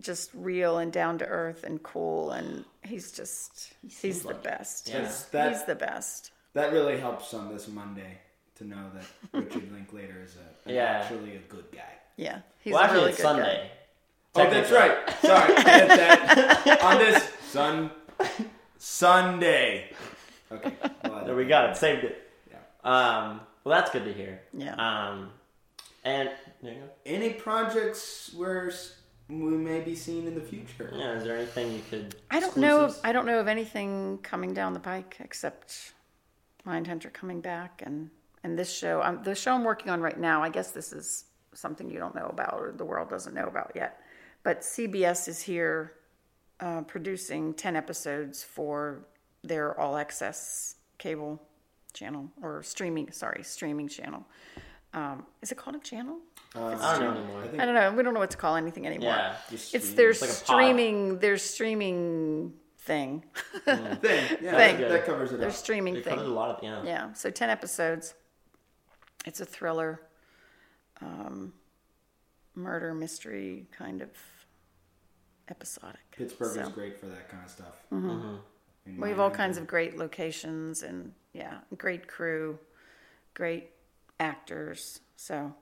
just 0.00 0.30
real 0.34 0.78
and 0.78 0.92
down 0.92 1.18
to 1.18 1.26
earth 1.26 1.64
and 1.64 1.82
cool 1.82 2.30
and 2.30 2.64
he's 2.86 3.12
just 3.12 3.72
he's 4.00 4.22
the 4.22 4.28
like 4.28 4.42
best. 4.42 4.88
Yeah. 4.88 5.10
That- 5.32 5.52
he's 5.52 5.64
the 5.64 5.74
best. 5.74 6.30
That 6.54 6.72
really 6.72 6.98
helps 6.98 7.34
on 7.34 7.52
this 7.52 7.68
Monday 7.68 8.18
to 8.56 8.64
know 8.64 8.90
that 8.94 9.04
Richard 9.38 9.70
Linklater 9.74 10.22
is 10.24 10.36
a, 10.36 10.68
an 10.68 10.74
Yeah. 10.74 10.84
actually 11.02 11.36
a 11.36 11.40
good 11.40 11.66
guy. 11.72 11.92
Yeah. 12.16 12.40
He's 12.60 12.72
well, 12.72 12.82
a 12.82 12.84
actually, 12.84 12.98
really 13.00 13.10
it's 13.12 13.18
good 13.22 13.36
guy. 13.36 13.42
Sunday. 13.42 13.70
Oh, 14.38 14.50
that's 14.50 14.70
right. 14.70 14.96
Sorry, 15.22 15.54
I 15.56 15.62
that 15.86 16.82
on 16.82 16.98
this 16.98 17.30
sun 17.50 17.90
Sunday. 18.78 19.90
Okay, 20.52 20.72
well, 21.04 21.24
There 21.24 21.34
we 21.34 21.44
got 21.46 21.70
it. 21.70 21.76
Saved 21.76 22.04
it. 22.04 22.30
Yeah. 22.50 22.58
Um. 22.84 23.40
Well, 23.64 23.78
that's 23.78 23.90
good 23.90 24.04
to 24.04 24.12
hear. 24.12 24.40
Yeah. 24.52 24.74
Um. 24.76 25.30
And 26.04 26.30
there 26.62 26.72
you 26.74 26.80
go. 26.80 26.88
Any 27.04 27.30
projects 27.30 28.32
where 28.34 28.68
s- 28.68 28.94
we 29.28 29.56
may 29.56 29.80
be 29.80 29.94
seen 29.94 30.26
in 30.26 30.34
the 30.34 30.40
future? 30.40 30.92
Yeah. 30.94 31.12
Is 31.12 31.24
there 31.24 31.36
anything 31.36 31.72
you 31.72 31.82
could? 31.90 32.14
I 32.30 32.40
don't 32.40 32.56
know. 32.56 32.84
Exclusives? 32.84 33.00
I 33.04 33.12
don't 33.12 33.26
know 33.26 33.40
of 33.40 33.48
anything 33.48 34.18
coming 34.22 34.54
down 34.54 34.72
the 34.72 34.80
pike 34.80 35.16
except 35.20 35.92
Mindhunter 36.66 37.12
coming 37.12 37.40
back 37.40 37.82
and 37.84 38.10
and 38.44 38.58
this 38.58 38.72
show. 38.72 39.02
Um, 39.02 39.22
the 39.24 39.34
show 39.34 39.52
I'm 39.52 39.64
working 39.64 39.90
on 39.90 40.00
right 40.00 40.18
now. 40.18 40.42
I 40.42 40.48
guess 40.48 40.70
this 40.70 40.92
is 40.92 41.24
something 41.54 41.90
you 41.90 41.98
don't 41.98 42.14
know 42.14 42.26
about 42.26 42.54
or 42.54 42.72
the 42.76 42.84
world 42.84 43.08
doesn't 43.08 43.34
know 43.34 43.46
about 43.46 43.72
yet. 43.74 44.00
But 44.42 44.60
CBS 44.60 45.26
is 45.26 45.42
here 45.42 45.94
uh, 46.60 46.82
producing 46.82 47.54
ten 47.54 47.74
episodes 47.74 48.44
for 48.44 49.06
their 49.42 49.78
all 49.78 49.96
access 49.96 50.76
cable 50.98 51.42
channel 51.92 52.30
or 52.42 52.62
streaming. 52.62 53.10
Sorry, 53.10 53.42
streaming 53.42 53.88
channel. 53.88 54.24
Um, 54.92 55.26
is 55.42 55.50
it 55.50 55.58
called 55.58 55.76
a 55.76 55.80
channel? 55.80 56.18
I 56.56 56.98
don't 56.98 57.14
know 57.14 57.20
anymore. 57.20 57.42
I 57.42 57.46
think 57.48 57.62
I 57.62 57.64
don't 57.66 57.74
know. 57.74 57.92
We 57.92 58.02
don't 58.02 58.14
know 58.14 58.20
what 58.20 58.30
to 58.30 58.36
call 58.36 58.56
anything 58.56 58.86
anymore. 58.86 59.10
Yeah. 59.14 59.36
just 59.50 59.74
It's 59.74 59.84
stream- 59.86 59.96
their 59.96 60.08
like 60.08 60.16
streaming. 60.30 61.18
Their 61.18 61.36
streaming 61.38 62.54
thing. 62.78 63.24
thing. 63.64 63.74
Yeah, 63.74 63.94
Thing. 63.96 64.40
That, 64.40 64.88
that 64.88 65.06
covers 65.06 65.32
it. 65.32 65.38
Their 65.40 65.48
Up. 65.48 65.54
streaming 65.54 65.96
It 65.96 66.04
thing. 66.04 66.14
covers 66.14 66.28
a 66.28 66.32
lot 66.32 66.50
of 66.56 66.62
yeah. 66.62 66.82
Yeah, 66.84 67.12
so 67.14 67.30
10 67.30 67.50
episodes. 67.50 68.14
It's 69.26 69.40
a 69.40 69.44
thriller, 69.44 70.00
um, 71.00 71.52
murder 72.54 72.94
mystery 72.94 73.66
kind 73.76 74.00
of 74.02 74.10
episodic. 75.48 76.00
Pittsburgh 76.12 76.54
So, 76.54 76.60
is 76.62 76.68
great 76.68 76.98
for 76.98 77.06
that 77.06 77.28
kind 77.28 77.44
of 77.44 77.50
stuff. 77.50 77.74
Mm-hmm. 77.92 78.36
In 78.86 79.00
We 79.00 79.08
have 79.08 79.18
all 79.20 79.30
kinds 79.30 79.58
of 79.58 79.66
great 79.66 79.96
locations 79.98 80.82
and, 80.84 81.12
yeah, 81.32 81.58
great 81.76 82.06
crew, 82.06 82.58
great 83.34 83.70
actors. 84.20 85.00
So 85.16 85.52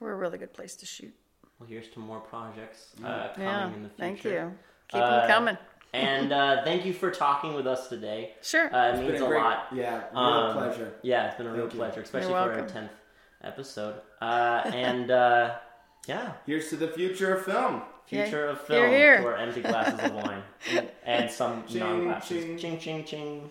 we're 0.00 0.12
a 0.12 0.16
really 0.16 0.38
good 0.38 0.52
place 0.52 0.74
to 0.76 0.86
shoot. 0.86 1.14
Well, 1.58 1.68
here's 1.68 1.88
to 1.90 1.98
more 2.00 2.20
projects 2.20 2.92
uh, 3.04 3.28
coming 3.34 3.48
Yeah, 3.48 3.66
in 3.74 3.82
the 3.82 3.88
future. 3.88 3.94
thank 3.98 4.24
you. 4.24 4.52
Keep 4.88 5.02
Uh, 5.02 5.20
them 5.20 5.28
coming. 5.28 5.58
and 5.94 6.32
uh, 6.32 6.62
thank 6.64 6.84
you 6.84 6.92
for 6.92 7.10
talking 7.10 7.54
with 7.54 7.66
us 7.66 7.88
today. 7.88 8.34
Sure. 8.42 8.72
Uh, 8.74 8.88
it 8.88 8.90
It's 8.92 9.00
means 9.00 9.12
been 9.14 9.22
a 9.22 9.26
great, 9.26 9.42
lot. 9.42 9.66
Yeah, 9.74 10.04
real 10.12 10.18
Um, 10.22 10.52
pleasure. 10.56 10.92
Yeah, 11.02 11.26
it's 11.28 11.36
been 11.36 11.46
a 11.46 11.50
real 11.52 11.62
Thank 11.62 11.72
you. 11.74 11.78
pleasure, 11.80 12.00
especially 12.02 12.30
You're 12.32 12.52
for 12.54 12.60
our 12.60 12.68
tenth 12.68 12.92
episode. 13.42 14.00
Uh, 14.20 14.62
and 14.74 15.10
uh, 15.10 15.54
yeah, 16.06 16.32
Here's 16.46 16.68
to 16.70 16.76
the 16.76 16.88
future 16.88 17.34
of 17.34 17.44
film. 17.44 17.82
future 18.06 18.44
Yay. 18.46 18.50
of 18.52 18.60
film 18.60 18.88
Here, 18.90 18.98
here. 18.98 19.20
to 19.22 19.26
our 19.28 19.36
empty 19.36 19.62
glasses 19.62 19.98
of 19.98 20.12
wine 20.14 20.42
and, 20.70 20.88
and 21.04 21.30
some 21.30 21.64
non 21.72 22.04
glasses. 22.04 22.28
ching. 22.44 22.78
Ching 22.78 23.04
ching 23.04 23.48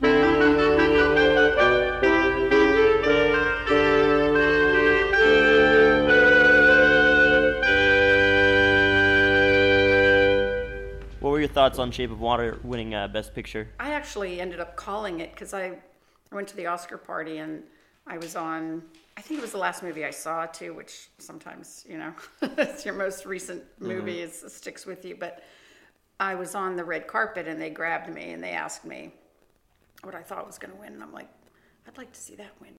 ching. 0.00 1.30
Thoughts 11.54 11.78
on 11.78 11.92
Shape 11.92 12.10
of 12.10 12.20
Water 12.20 12.58
winning 12.64 12.94
uh, 12.94 13.06
Best 13.06 13.32
Picture? 13.32 13.68
I 13.78 13.92
actually 13.92 14.40
ended 14.40 14.58
up 14.58 14.74
calling 14.76 15.20
it 15.20 15.30
because 15.30 15.54
I, 15.54 15.66
I 15.66 16.34
went 16.34 16.48
to 16.48 16.56
the 16.56 16.66
Oscar 16.66 16.98
party 16.98 17.38
and 17.38 17.62
I 18.06 18.18
was 18.18 18.34
on. 18.34 18.82
I 19.16 19.20
think 19.20 19.38
it 19.38 19.42
was 19.42 19.52
the 19.52 19.58
last 19.58 19.82
movie 19.82 20.04
I 20.04 20.10
saw 20.10 20.46
too, 20.46 20.74
which 20.74 21.08
sometimes 21.18 21.86
you 21.88 21.96
know 21.96 22.12
it's 22.42 22.84
your 22.84 22.94
most 22.94 23.24
recent 23.24 23.62
movie 23.78 24.20
is 24.20 24.44
sticks 24.48 24.84
with 24.84 25.04
you. 25.04 25.16
But 25.18 25.44
I 26.18 26.34
was 26.34 26.56
on 26.56 26.74
the 26.74 26.84
red 26.84 27.06
carpet 27.06 27.46
and 27.46 27.62
they 27.62 27.70
grabbed 27.70 28.12
me 28.12 28.32
and 28.32 28.42
they 28.42 28.50
asked 28.50 28.84
me 28.84 29.12
what 30.02 30.16
I 30.16 30.22
thought 30.22 30.46
was 30.46 30.58
going 30.58 30.72
to 30.74 30.80
win, 30.80 30.92
and 30.94 31.02
I'm 31.02 31.12
like, 31.12 31.28
I'd 31.86 31.96
like 31.96 32.12
to 32.12 32.20
see 32.20 32.34
that 32.34 32.50
win 32.60 32.72